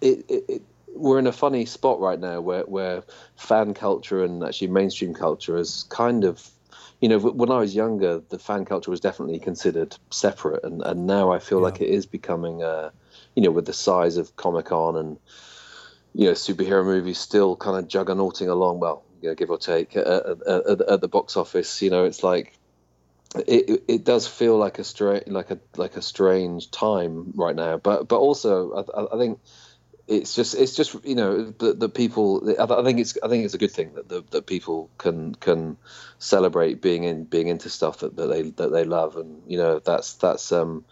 [0.00, 0.62] it, it, it
[0.94, 3.02] we're in a funny spot right now where where
[3.36, 6.50] fan culture and actually mainstream culture is kind of
[7.00, 10.64] you know when I was younger the fan culture was definitely considered separate.
[10.64, 12.90] And and now I feel like it is becoming uh
[13.34, 15.18] you know with the size of Comic Con and
[16.14, 19.04] you know superhero movies still kind of juggernauting along well
[19.36, 22.58] give or take at, at, at, the box office you know it's like
[23.34, 27.78] it, it, does feel like a stra- like a like a strange time right now.
[27.78, 29.40] But but also I, I- think
[30.08, 33.44] it's just it's just you know that the people I I think it's I think
[33.44, 35.76] it's a good thing that the, that people can can
[36.18, 39.16] celebrate being in being into stuff that, that they that they love.
[39.16, 40.84] And you know that's that's um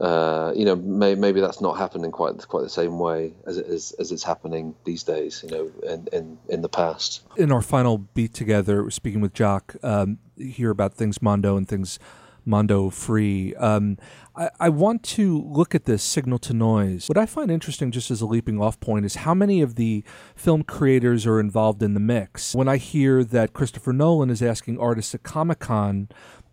[0.00, 3.66] uh, you know, may, maybe that's not happening quite quite the same way as it
[3.66, 5.44] is as it's happening these days.
[5.44, 7.22] You know, in in, in the past.
[7.36, 11.98] In our final beat together, speaking with Jock um, here about things Mondo and things
[12.46, 13.54] Mondo free.
[13.56, 13.98] Um,
[14.34, 17.08] I, I want to look at this signal to noise.
[17.08, 20.02] What I find interesting, just as a leaping off point, is how many of the
[20.34, 22.54] film creators are involved in the mix.
[22.54, 26.08] When I hear that Christopher Nolan is asking artists at Comic Con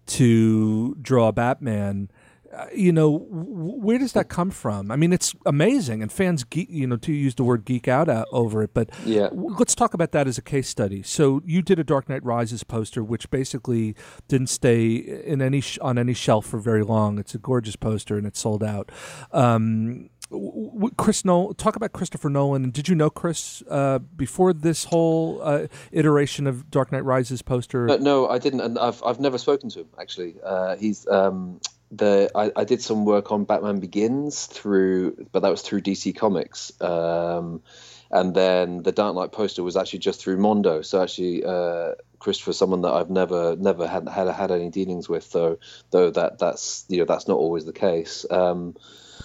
[0.08, 2.10] to draw Batman,
[2.58, 4.92] uh, you know, w- where does that come from?
[4.92, 8.10] I mean, it's amazing, and fans, geek, you know, to use the word geek out
[8.10, 8.74] uh, over it.
[8.74, 9.28] But Yeah.
[9.30, 11.04] w- let's talk about that as a case study.
[11.04, 13.96] So you did a Dark Knight Rises poster, which basically
[14.28, 17.20] didn't stay in any sh- on any shelf for very long.
[17.20, 18.92] It's a gorgeous poster, and it's sold out.
[19.32, 22.72] Um, w- w- Chris Nolan, talk about Christopher Nolan.
[22.72, 27.86] Did you know Chris uh, before this whole uh, iteration of Dark Knight Rises poster?
[27.88, 30.36] No, no, I didn't, and I've I've never spoken to him actually.
[30.44, 31.60] Uh, he's um,
[31.92, 36.16] the I, I did some work on Batman Begins through, but that was through DC
[36.16, 36.72] Comics.
[36.82, 37.62] Um,
[38.10, 40.82] and then the Dark Knight poster was actually just through Mondo.
[40.82, 45.32] So actually, uh, Christopher's someone that I've never never had had had any dealings with,
[45.32, 45.60] though.
[45.92, 48.26] Though that that's you know that's not always the case.
[48.30, 48.76] Um,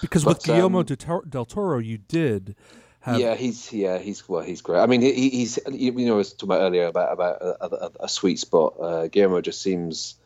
[0.00, 2.56] because with Guillermo um, del Toro- del Toro, you did.
[3.00, 4.80] Have, yeah, he's yeah he's well he's great.
[4.80, 7.90] I mean he, he's you know I was talking about earlier about about a, a,
[8.00, 8.74] a sweet spot.
[8.80, 10.16] Uh, Guillermo just seems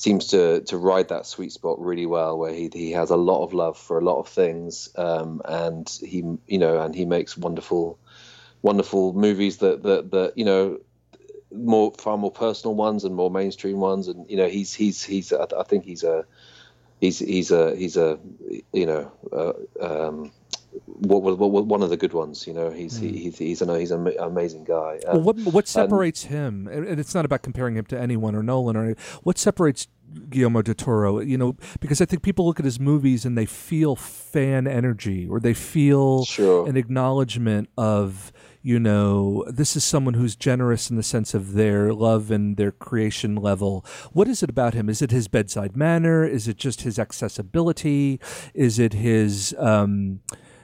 [0.00, 3.44] seems to to ride that sweet spot really well, where he he has a lot
[3.44, 7.36] of love for a lot of things, um, and he you know and he makes
[7.36, 7.98] wonderful
[8.62, 10.80] wonderful movies that that that you know
[11.54, 15.34] more far more personal ones and more mainstream ones, and you know he's he's he's
[15.34, 16.24] I, think he's a
[16.98, 18.18] he's he's a he's a
[18.72, 19.52] you know uh,
[20.08, 20.32] um,
[20.84, 22.46] what, what, what, one of the good ones.
[22.46, 25.00] You know he's he, he's he's an he's an amazing guy.
[25.06, 26.68] Well, Um, what what and- separates him?
[26.68, 29.88] And it's not about comparing him to anyone or Nolan or any- what separates
[30.28, 31.20] Guillermo del Toro.
[31.20, 35.26] You know, because I think people look at his movies and they feel fan energy
[35.28, 36.68] or they feel Sure.
[36.68, 41.94] an acknowledgement of you know this is someone who's generous in the sense of their
[41.94, 43.84] love and their creation level.
[44.12, 44.88] What is it about him?
[44.90, 46.24] Is it his bedside manner?
[46.26, 48.20] Is it just his accessibility?
[48.52, 50.20] Is it his um,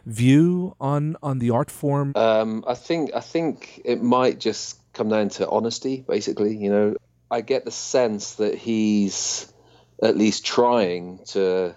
[0.06, 2.12] view on on the art form?
[2.14, 6.56] Um, I think I think it might just come down to honesty, basically.
[6.56, 6.96] You know,
[7.30, 9.52] I get the sense that he's
[10.02, 11.74] at least trying to,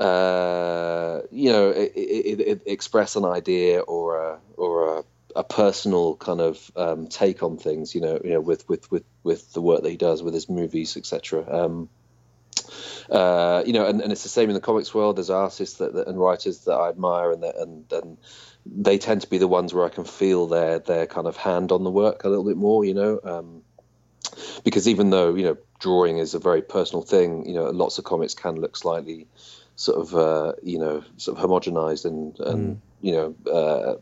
[0.00, 5.04] uh, you know, i i i express an idea or a or a,
[5.36, 7.94] a personal kind of um, take on things.
[7.94, 10.48] You know, you know, with with with with the work that he does with his
[10.48, 11.44] movies, etc.
[11.50, 11.88] Um,
[13.10, 15.16] uh, you know, and, and it's the same in the comics world.
[15.16, 18.18] There's artists that, that and writers that I admire, and that, and and
[18.66, 21.72] they tend to be the ones where I can feel their their kind of hand
[21.72, 22.84] on the work a little bit more.
[22.84, 23.62] You know, um,
[24.64, 28.04] because even though you know drawing is a very personal thing, you know, lots of
[28.04, 29.26] comics can look slightly
[29.76, 33.94] sort of uh, you know sort of homogenized and and you know uh,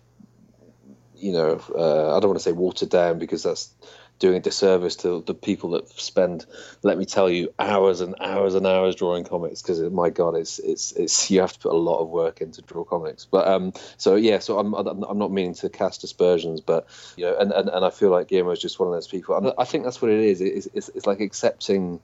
[1.16, 3.70] you know uh, I don't want to say watered down because that's
[4.18, 6.46] doing a disservice to the people that spend
[6.82, 10.58] let me tell you hours and hours and hours drawing comics because my god it's
[10.60, 13.26] it's it's you have to put a lot of work into draw comics.
[13.26, 16.86] But um so yeah so i'm i'm not meaning to cast aspersions but
[17.16, 19.36] you know and and, and i feel like guillermo is just one of those people.
[19.36, 20.40] And i think that's what it is.
[20.40, 22.00] It's, it's, it's like accepting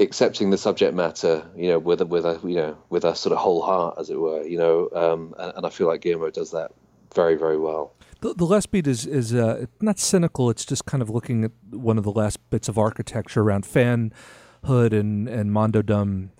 [0.00, 3.32] accepting the subject matter, you know, with a, with a you know with a sort
[3.32, 6.30] of whole heart, as it were, you know, um, and, and I feel like Guillermo
[6.30, 6.72] does that
[7.14, 7.92] very very well.
[8.20, 10.50] The, the last beat is is uh, not cynical.
[10.50, 14.92] It's just kind of looking at one of the last bits of architecture around fanhood
[14.92, 16.30] and and mondodom.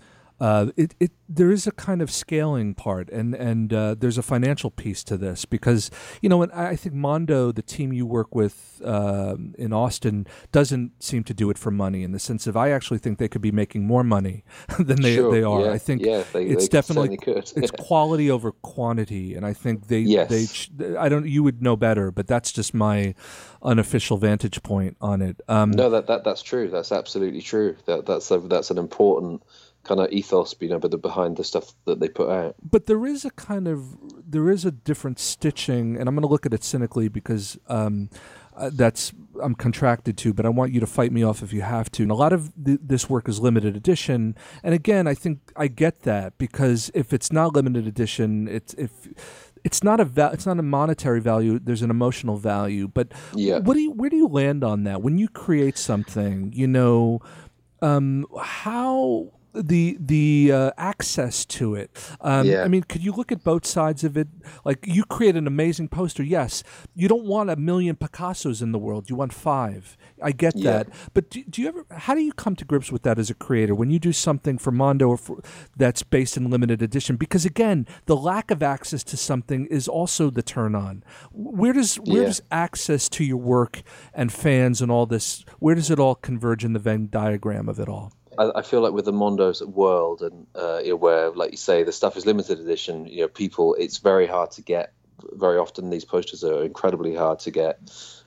[0.40, 4.22] Uh, it, it there is a kind of scaling part, and and uh, there's a
[4.22, 5.90] financial piece to this because
[6.22, 10.26] you know, and I I think Mondo, the team you work with um in Austin,
[10.52, 13.28] doesn't seem to do it for money in the sense of I actually think they
[13.28, 14.44] could be making more money
[14.78, 15.64] than they Sure, they are.
[15.66, 19.52] yeah, I think yeah, they- it's they definitely could, it's quality over quantity, and I
[19.54, 20.68] think they Yes.
[20.70, 23.14] they I don't you would know better, but that's just my
[23.62, 25.40] unofficial vantage point on it.
[25.48, 26.68] Um, No, that, that that's true.
[26.68, 27.76] That's absolutely true.
[27.86, 29.42] That that's a, that's an important
[29.84, 32.54] kind of ethos, but the, behind the stuff that they put out.
[32.62, 33.96] but there is a kind of
[34.30, 38.10] there is a different stitching, and I'm going to look at it cynically because um,
[38.56, 39.12] uh, that's
[39.42, 40.34] I'm contracted to.
[40.34, 42.02] But I want you to fight me off if you have to.
[42.02, 45.68] And a lot of th- this work is limited edition, and again, I think I
[45.68, 48.90] get that because if it's not limited edition, it's if
[49.64, 51.58] it's not a it's not a monetary value.
[51.58, 52.88] There's an emotional value.
[52.88, 53.60] But Yeah.
[53.60, 56.52] what do you where do you land on that when you create something?
[56.54, 57.20] You know,
[57.80, 61.90] um, how the the uh, access to it.
[62.20, 62.62] Um, Yeah.
[62.64, 64.28] I mean, could you look at both sides of it?
[64.64, 66.22] Like you create an amazing poster.
[66.22, 66.62] Yes,
[66.94, 69.08] you don't want a million Picassos in the world.
[69.10, 69.96] You want five.
[70.22, 70.72] I get Yeah.
[70.72, 70.88] that.
[71.14, 71.86] But do, do you ever?
[71.90, 74.58] How do you come to grips with that as a creator when you do something
[74.58, 75.40] for Mondo or for,
[75.76, 77.16] that's based in limited edition?
[77.16, 81.02] Because again, the lack of access to something is also the turn on.
[81.32, 82.26] Where does where Yeah.
[82.28, 83.82] does access to your work
[84.12, 85.44] and fans and all this?
[85.58, 88.12] Where does it all converge in the Venn diagram of it all?
[88.38, 91.82] I, feel like with the Mondo's world and uh, you know, where, like you say,
[91.82, 93.06] the stuff is limited edition.
[93.06, 94.92] You know, people, it's very hard to get.
[95.32, 97.80] Very often, these posters are incredibly hard to get.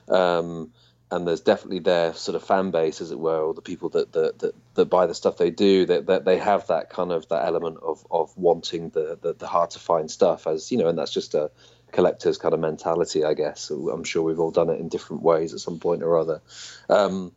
[0.08, 0.72] Um,
[1.10, 4.12] and there's definitely their sort of fan base, as it were, or the people that
[4.12, 7.28] that, that, that buy the stuff they do, that, that they have that kind of
[7.28, 10.88] that element of of wanting the, the, the hard to find stuff, as you know,
[10.88, 11.50] and that's just a
[11.92, 13.70] collector's kind of mentality, I guess.
[13.70, 16.40] I'm sure we've all done it in different ways at some point or other.
[16.88, 17.32] Um,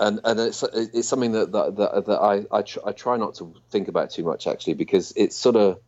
[0.00, 3.36] and and it's it's something that that, that, that I I, tr- I try not
[3.36, 5.80] to think about too much actually because it's sort of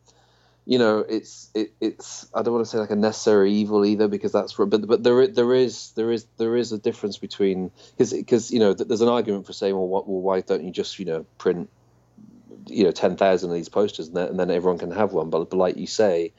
[0.65, 4.09] you know it's it, it's I don't want to say like a necessary evil either
[4.09, 8.13] because that's but but there there is there is there is a difference between because
[8.13, 10.99] because you know there's an argument for saying well what well why don't you just
[10.99, 11.69] you know print
[12.67, 15.31] you know ten thousand of these posters and then, and then everyone can have one.
[15.31, 16.33] But, but like you say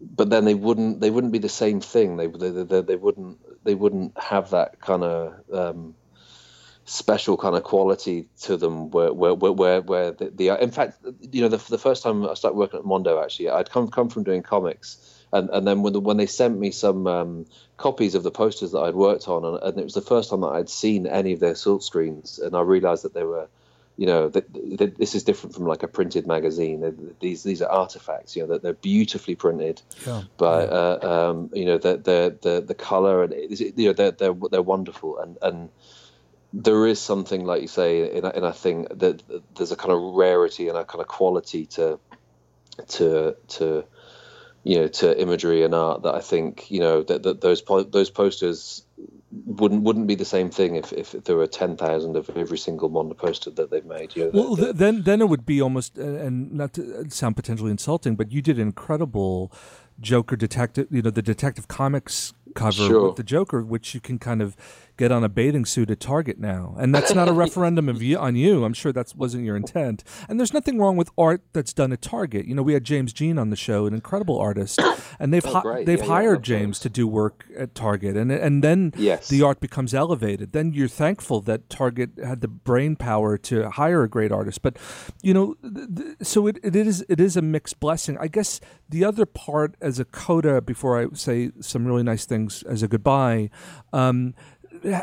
[0.00, 2.16] but then they wouldn't they wouldn't be the same thing.
[2.16, 5.94] They they they, they wouldn't they wouldn't have that kind of um,
[6.90, 10.98] special kind of quality to them where where where, where the, the in fact
[11.30, 14.08] you know the, the first time I started working at Mondo actually I'd come come
[14.08, 14.98] from doing comics
[15.32, 18.72] and and then when the, when they sent me some um, copies of the posters
[18.72, 21.32] that I'd worked on and, and, it was the first time that I'd seen any
[21.32, 23.46] of their silk screens and I realized that they were
[23.96, 27.70] you know that, this is different from like a printed magazine they're, these these are
[27.70, 30.22] artifacts you know that they're beautifully printed yeah.
[30.38, 30.74] but yeah.
[30.74, 34.60] Uh, um, you know the the the, the color and you know they're, they're they're
[34.60, 35.68] wonderful and and
[36.52, 39.22] there is something like you say, and, and I think that
[39.54, 41.98] there's a kind of rarity and a kind of quality to
[42.88, 43.84] to to
[44.64, 48.10] you know to imagery and art that I think you know that, that those those
[48.10, 48.84] posters
[49.30, 52.88] wouldn't wouldn't be the same thing if, if there were ten thousand of every single
[52.88, 54.16] Mondo poster that they've made.
[54.16, 57.36] You know, well, the, then then it would be almost uh, and not to sound
[57.36, 59.52] potentially insulting, but you did incredible
[60.00, 63.06] Joker detective, you know, the Detective Comics cover sure.
[63.08, 64.56] with the Joker, which you can kind of
[65.00, 66.76] get on a bathing suit at Target now.
[66.78, 68.64] And that's not a referendum of you, on you.
[68.66, 70.04] I'm sure that wasn't your intent.
[70.28, 72.44] And there's nothing wrong with art that's done at Target.
[72.46, 74.78] You know, we had James Jean on the show, an incredible artist,
[75.18, 78.30] and they've oh, hi- they've yeah, hired yeah, James to do work at Target, and
[78.30, 79.28] and then yes.
[79.28, 80.52] the art becomes elevated.
[80.52, 84.60] Then you're thankful that Target had the brain power to hire a great artist.
[84.60, 84.76] But
[85.22, 88.18] you know, th- th- so it, it is it is a mixed blessing.
[88.20, 92.62] I guess the other part as a coda, before I say some really nice things
[92.64, 93.48] as a goodbye.
[93.94, 94.34] Um,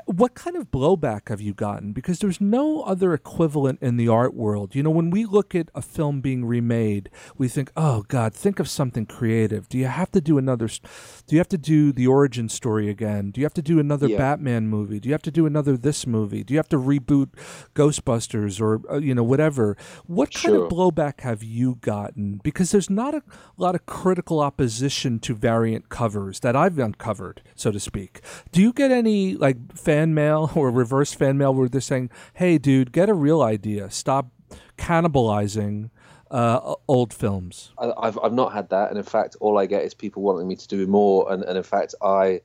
[0.05, 1.93] what kind of blowback have you gotten?
[1.93, 4.75] Because there's no other equivalent in the art world.
[4.75, 8.59] You know, when we look at a film being remade, we think, "Oh God, think
[8.59, 10.67] of something creative." Do you have to do another?
[10.67, 13.31] Do you have to do the origin story again?
[13.31, 14.17] Do you have to do another yeah.
[14.17, 14.99] Batman movie?
[14.99, 16.43] Do you have to do another this movie?
[16.43, 17.29] Do you have to reboot
[17.75, 19.77] Ghostbusters or uh, you know whatever?
[20.05, 20.65] What kind sure.
[20.65, 22.39] of blowback have you gotten?
[22.43, 23.23] Because there's not a
[23.57, 28.21] lot of critical opposition to variant covers that I've uncovered, so to speak.
[28.51, 32.57] Do you get any like fan mail or reverse fan mail where they're saying, "Hey,
[32.57, 33.89] dude, get a real idea.
[33.89, 34.31] Stop
[34.77, 35.89] cannibalizing."
[36.29, 37.71] Uh, old films.
[37.77, 40.57] I've I've not had that, and in fact, all I get is people wanting me
[40.57, 41.31] to do more.
[41.31, 42.41] And, and in fact, I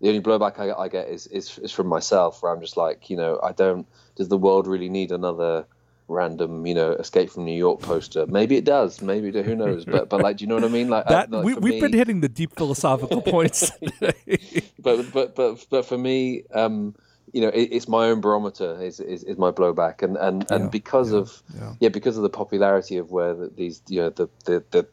[0.00, 3.08] the only blowback I, I get is, is is from myself, where I'm just like,
[3.08, 3.86] you know, I don't.
[4.16, 5.64] Does the world really need another?
[6.10, 8.26] random, you know, Escape from New York poster.
[8.26, 9.00] Maybe it does.
[9.00, 9.84] Maybe who knows?
[9.84, 10.88] But but like, do you know what I mean?
[10.88, 13.70] Like, that, like we, we've me, been hitting the deep philosophical points.
[14.82, 16.94] but but but but for me, um,
[17.32, 20.64] you know, it, it's my own barometer is, is, is my blowback, and and and
[20.64, 21.74] yeah, because yeah, of yeah.
[21.80, 21.88] yeah.
[21.88, 24.88] because of the popularity of where the, these you know the the the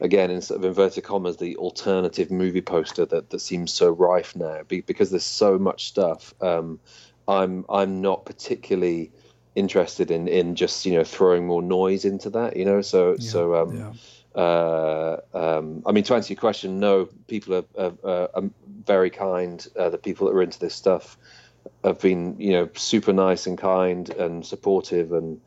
[0.00, 4.34] again in sort of inverted commas the alternative movie poster that that seems so rife
[4.34, 6.34] now because there's so much stuff.
[6.40, 6.80] Um,
[7.28, 9.12] I'm I'm not particularly
[9.54, 13.30] interested in in just you know throwing more noise into that you know so yeah,
[13.30, 13.92] so um yeah.
[14.34, 18.44] Uh, um i mean to answer your question no people are, are, are
[18.86, 21.18] very kind uh, the people that are into this stuff
[21.82, 25.40] have been you know super nice and kind and supportive and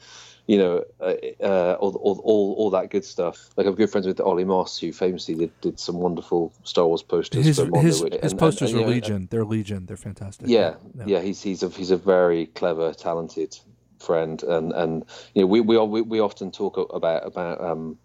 [0.45, 3.49] you know, uh, uh, all, all, all, all, that good stuff.
[3.55, 7.01] Like I'm good friends with Olly Moss, who famously did, did some wonderful Star Wars
[7.01, 7.45] posters.
[7.45, 9.27] His, Mondo, his, and, his posters and, and, are know, legion.
[9.31, 9.85] They're legion.
[9.85, 10.47] They're fantastic.
[10.49, 13.57] Yeah, yeah, yeah, He's he's a he's a very clever, talented
[13.99, 17.97] friend, and and you know we we we, we often talk about about um,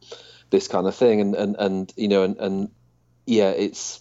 [0.51, 2.71] this kind of thing, and and and you know, and and
[3.27, 4.01] yeah, it's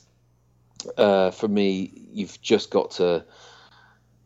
[0.97, 3.25] uh, for me, you've just got to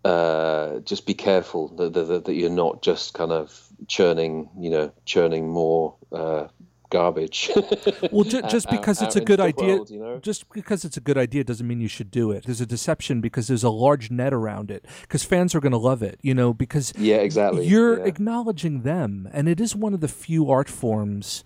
[0.04, 4.92] uh, just be careful that, that, that you're not just kind of churning, you know,
[5.06, 6.48] churning more uh,
[6.90, 7.52] garbage.
[8.12, 10.20] well, ju- just because out, it's out a good idea, world, you know?
[10.20, 12.46] just because it's a good idea doesn't mean you should do it.
[12.46, 14.86] There's a deception because there's a large net around it.
[15.02, 16.54] Because fans are going to love it, you know.
[16.54, 17.68] Because yeah, exactly.
[17.68, 18.06] You're yeah.
[18.06, 21.44] acknowledging them, and it is one of the few art forms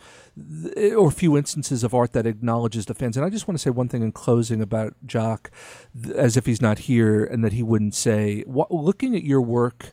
[0.96, 3.16] or a few instances of art that acknowledges the fans.
[3.16, 5.52] And I just want to say one thing in closing about Jock,
[6.14, 8.44] as if he's not here, and that he wouldn't say.
[8.48, 9.92] Looking at your work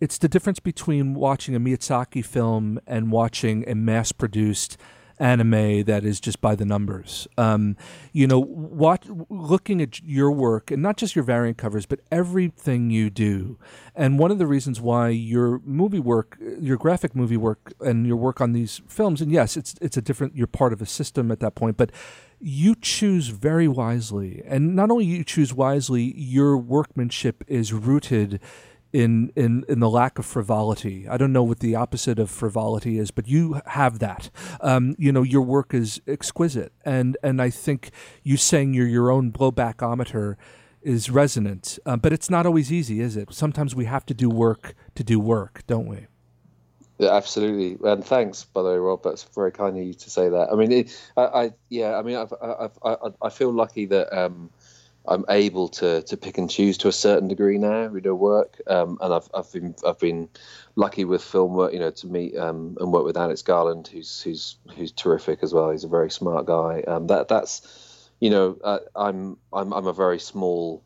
[0.00, 4.78] it's the difference between watching a Miyazaki film and watching a mass-produced
[5.20, 7.28] anime that is just by the numbers.
[7.36, 7.76] Um,
[8.12, 12.90] you know, what looking at your work and not just your variant covers, but everything
[12.90, 13.58] you do.
[13.94, 18.16] And one of the reasons why your movie work, your graphic movie work, and your
[18.16, 20.34] work on these films, and yes, it's it's a different.
[20.34, 21.92] You're part of a system at that point, but
[22.40, 24.42] you choose very wisely.
[24.46, 28.40] And not only you choose wisely, your workmanship is rooted
[28.92, 31.08] in in in the lack of frivolity.
[31.08, 34.30] I don't know what the opposite of frivolity is, but you have that.
[34.60, 37.90] Um, you know, your work is exquisite, and and I think
[38.22, 40.36] you saying you're your own blowbackometer
[40.82, 41.78] is resonant.
[41.84, 43.32] Uh, but it's not always easy, is it?
[43.32, 46.06] Sometimes we have to do work to do work, don't we?
[46.98, 47.78] Yeah, absolutely.
[47.88, 49.02] And thanks, by the way, Rob.
[49.02, 50.48] That's very kind of you to say that.
[50.52, 54.12] I mean, it, I, I, yeah, I mean, I've, I've, I, I feel lucky that.
[54.16, 54.50] Um,
[55.10, 57.88] I'm able to to pick and choose to a certain degree now.
[57.88, 60.28] We do work, um, and I've I've been I've been
[60.76, 64.22] lucky with film work, you know, to meet um, and work with Alex Garland, who's
[64.22, 65.70] who's who's terrific as well.
[65.70, 66.82] He's a very smart guy.
[66.86, 70.84] Um, that that's you know, uh, I'm I'm I'm a very small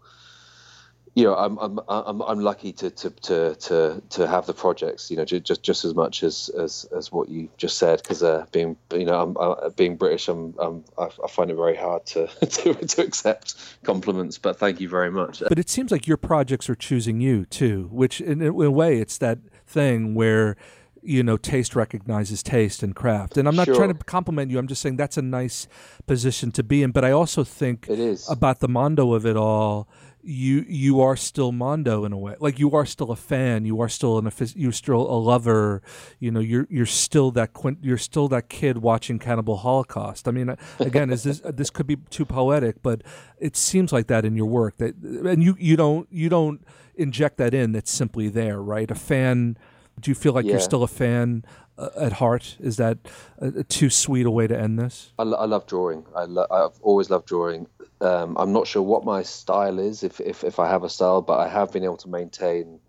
[1.14, 5.10] you know, I'm I'm I'm I'm lucky to to to to to have the projects,
[5.10, 8.46] you know, just just as much as as as what you just said, because uh,
[8.50, 12.26] being you know, I'm uh, being British, I'm, I'm I find it very hard to,
[12.46, 13.54] to to accept
[13.84, 15.40] compliments, but thank you very much.
[15.48, 18.98] But it seems like your projects are choosing you too, which in, in a way
[18.98, 20.56] it's that thing where
[21.00, 23.74] you know taste recognizes taste and craft and i'm not Sure.
[23.74, 25.68] trying to compliment you i'm just saying that's a nice
[26.06, 28.26] position to be in but i also think It is.
[28.30, 29.86] about the mondo of it all
[30.24, 32.34] you you are still mondo in a way.
[32.40, 33.64] Like you are still a fan.
[33.64, 35.82] You are still an you're still a lover.
[36.18, 40.26] You know you're you're still that quint, you're still that kid watching cannibal holocaust.
[40.26, 43.02] I mean uh, again is this this could be too poetic but
[43.38, 46.64] it seems like that in your work that and you you don't you don't
[46.94, 48.90] inject that in that's simply there right?
[48.90, 49.56] A fan
[50.00, 51.44] do you feel like you're still a fan
[51.78, 52.98] uh, at heart is that
[53.38, 56.04] a, a too sweet a way to end this I, lo- I love drawing.
[56.14, 57.66] I lo- I've always loved drawing.
[58.00, 61.22] Um, I'm not sure what my style is, if, if if I have a style,
[61.22, 62.80] but I have been able to maintain,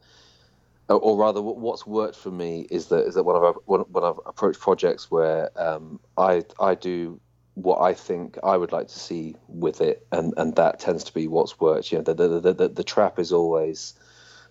[0.89, 4.03] or, or rather, what's worked for me is that is that when I've when, when
[4.03, 7.19] I've approached projects where um, I I do
[7.53, 11.13] what I think I would like to see with it, and, and that tends to
[11.13, 11.91] be what's worked.
[11.91, 13.93] You know, the the the, the, the trap is always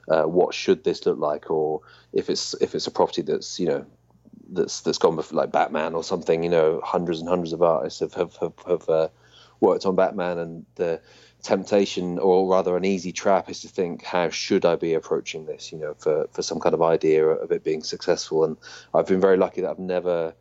[0.09, 1.81] uh, what should this look like, or
[2.13, 3.87] if it's if it's a property that's you know
[4.51, 6.43] that's that's gone before, like Batman or something.
[6.43, 9.09] You know, hundreds and hundreds of artists have have have, have uh,
[9.61, 11.01] worked on Batman, and the
[11.43, 15.73] temptation, or rather an easy trap, is to think, how should I be approaching this?
[15.73, 18.45] You know, for for some kind of idea of it being successful.
[18.45, 18.57] And
[18.95, 20.35] I've been very lucky that I've never.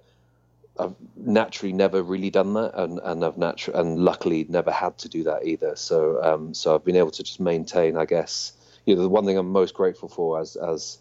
[0.80, 5.08] I've naturally never really done that, and, and I've natu- and luckily never had to
[5.08, 5.76] do that either.
[5.76, 8.54] So, um, so I've been able to just maintain, I guess,
[8.86, 10.98] you know, the one thing I'm most grateful for as as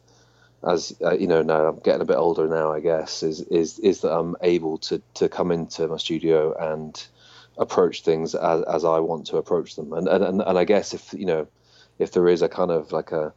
[0.67, 3.79] as uh, you know now I'm getting a bit older now I guess is is
[3.81, 7.05] is that I'm able to to come into my studio and
[7.59, 11.13] approach things as, as I want to approach them and, and and I guess if
[11.13, 11.47] you know
[11.99, 13.33] if there is a kind of like a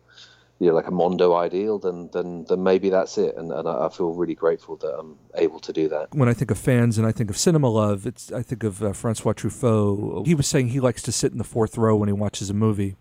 [0.59, 3.87] you know like a Mondo ideal then then then maybe that's it and, and I
[3.87, 6.97] I feel really grateful that I'm able to do that when I think of fans
[6.97, 10.25] and I think of cinema love, it's I think of uh, Francois Truffaut.
[10.25, 12.53] He was saying he likes to sit in the fourth row when he watches a
[12.53, 12.95] movie.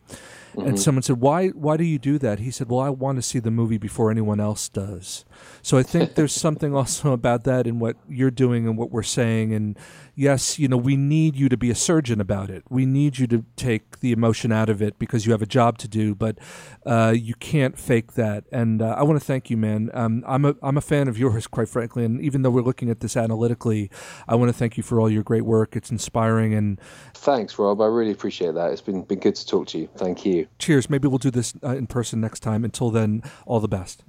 [0.62, 0.78] And Mhm.
[0.78, 1.48] someone said, "Why?
[1.48, 4.10] Why do you do that?" He said, "Well, I want to see the movie before
[4.10, 5.24] anyone else does."
[5.62, 9.02] So I think there's something also about that in what you're doing and what we're
[9.02, 9.52] saying.
[9.52, 9.76] And
[10.14, 12.64] yes, you know, we need you to be a surgeon about it.
[12.68, 15.78] We need you to take the emotion out of it because you have a job
[15.78, 16.14] to do.
[16.14, 16.38] But
[16.86, 18.44] uh, you can't fake that.
[18.52, 19.90] And uh, I want to thank you, man.
[19.94, 22.04] Um, I'm a I'm a fan of yours, quite frankly.
[22.04, 23.90] And even though we're looking at this analytically,
[24.28, 25.76] I want to thank you for all your great work.
[25.76, 26.54] It's inspiring.
[26.54, 26.80] And
[27.14, 30.24] thanks Rob I really appreciate that it's been been good to talk to you thank
[30.24, 30.90] you cheers.
[30.90, 32.64] Maybe we'll do this uh, in person next time.
[32.64, 34.04] Until then, all the best.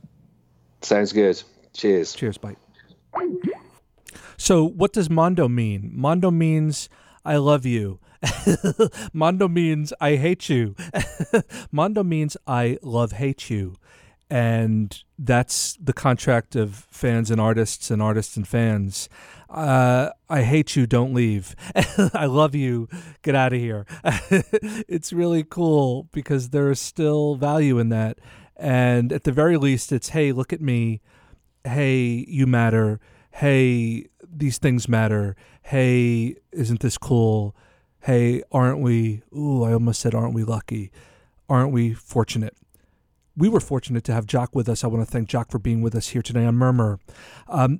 [0.82, 1.41] sounds good
[1.74, 2.56] cheers cheers bye
[4.38, 5.91] So, what does Mondo mean?
[5.93, 6.89] Mondo means
[7.23, 7.99] I love you.
[9.13, 10.75] Mondo means I hate you.
[11.71, 13.75] Mondo means I love hate you.
[14.29, 19.07] And that's the contract of fans and artists and artists and fans.
[19.49, 21.55] Uh, I hate you, don't leave.
[22.13, 22.89] I love you,
[23.21, 23.86] get out of here.
[24.88, 28.17] it's really cool because there is still value in that.
[28.57, 31.01] And at the very least, it's hey, look at me.
[31.63, 32.99] Hey, you matter.
[33.31, 34.07] Hey,
[34.38, 35.36] these things matter.
[35.61, 37.55] Hey, isn't this cool?
[38.01, 39.23] Hey, aren't we?
[39.36, 40.91] Ooh, I almost said, aren't we lucky?
[41.49, 42.55] Aren't we fortunate?
[43.38, 44.83] We were fortunate to have Jock with us.
[44.83, 46.99] I want to thank Jock for being with us here today on Murmur.
[47.47, 47.79] Um,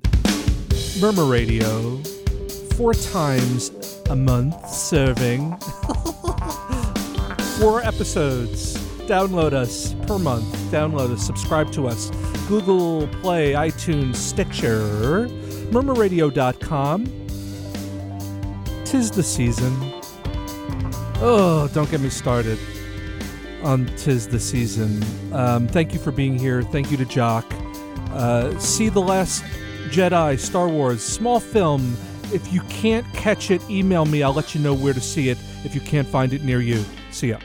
[1.00, 1.96] Murmur Radio,
[2.76, 3.70] four times
[4.10, 5.56] a month, serving
[7.58, 8.76] four episodes
[9.06, 10.52] Download us per month.
[10.72, 11.24] Download us.
[11.24, 12.10] Subscribe to us.
[12.48, 15.28] Google Play, iTunes, Stitcher,
[15.70, 17.06] murmurradio.com.
[18.84, 19.74] Tis the season.
[21.18, 22.58] Oh, don't get me started
[23.62, 25.02] on Tis the Season.
[25.32, 26.62] Um, thank you for being here.
[26.62, 27.44] Thank you to Jock.
[28.10, 29.42] Uh, see The Last
[29.88, 31.96] Jedi, Star Wars, small film.
[32.32, 34.22] If you can't catch it, email me.
[34.22, 36.84] I'll let you know where to see it if you can't find it near you.
[37.10, 37.38] See ya.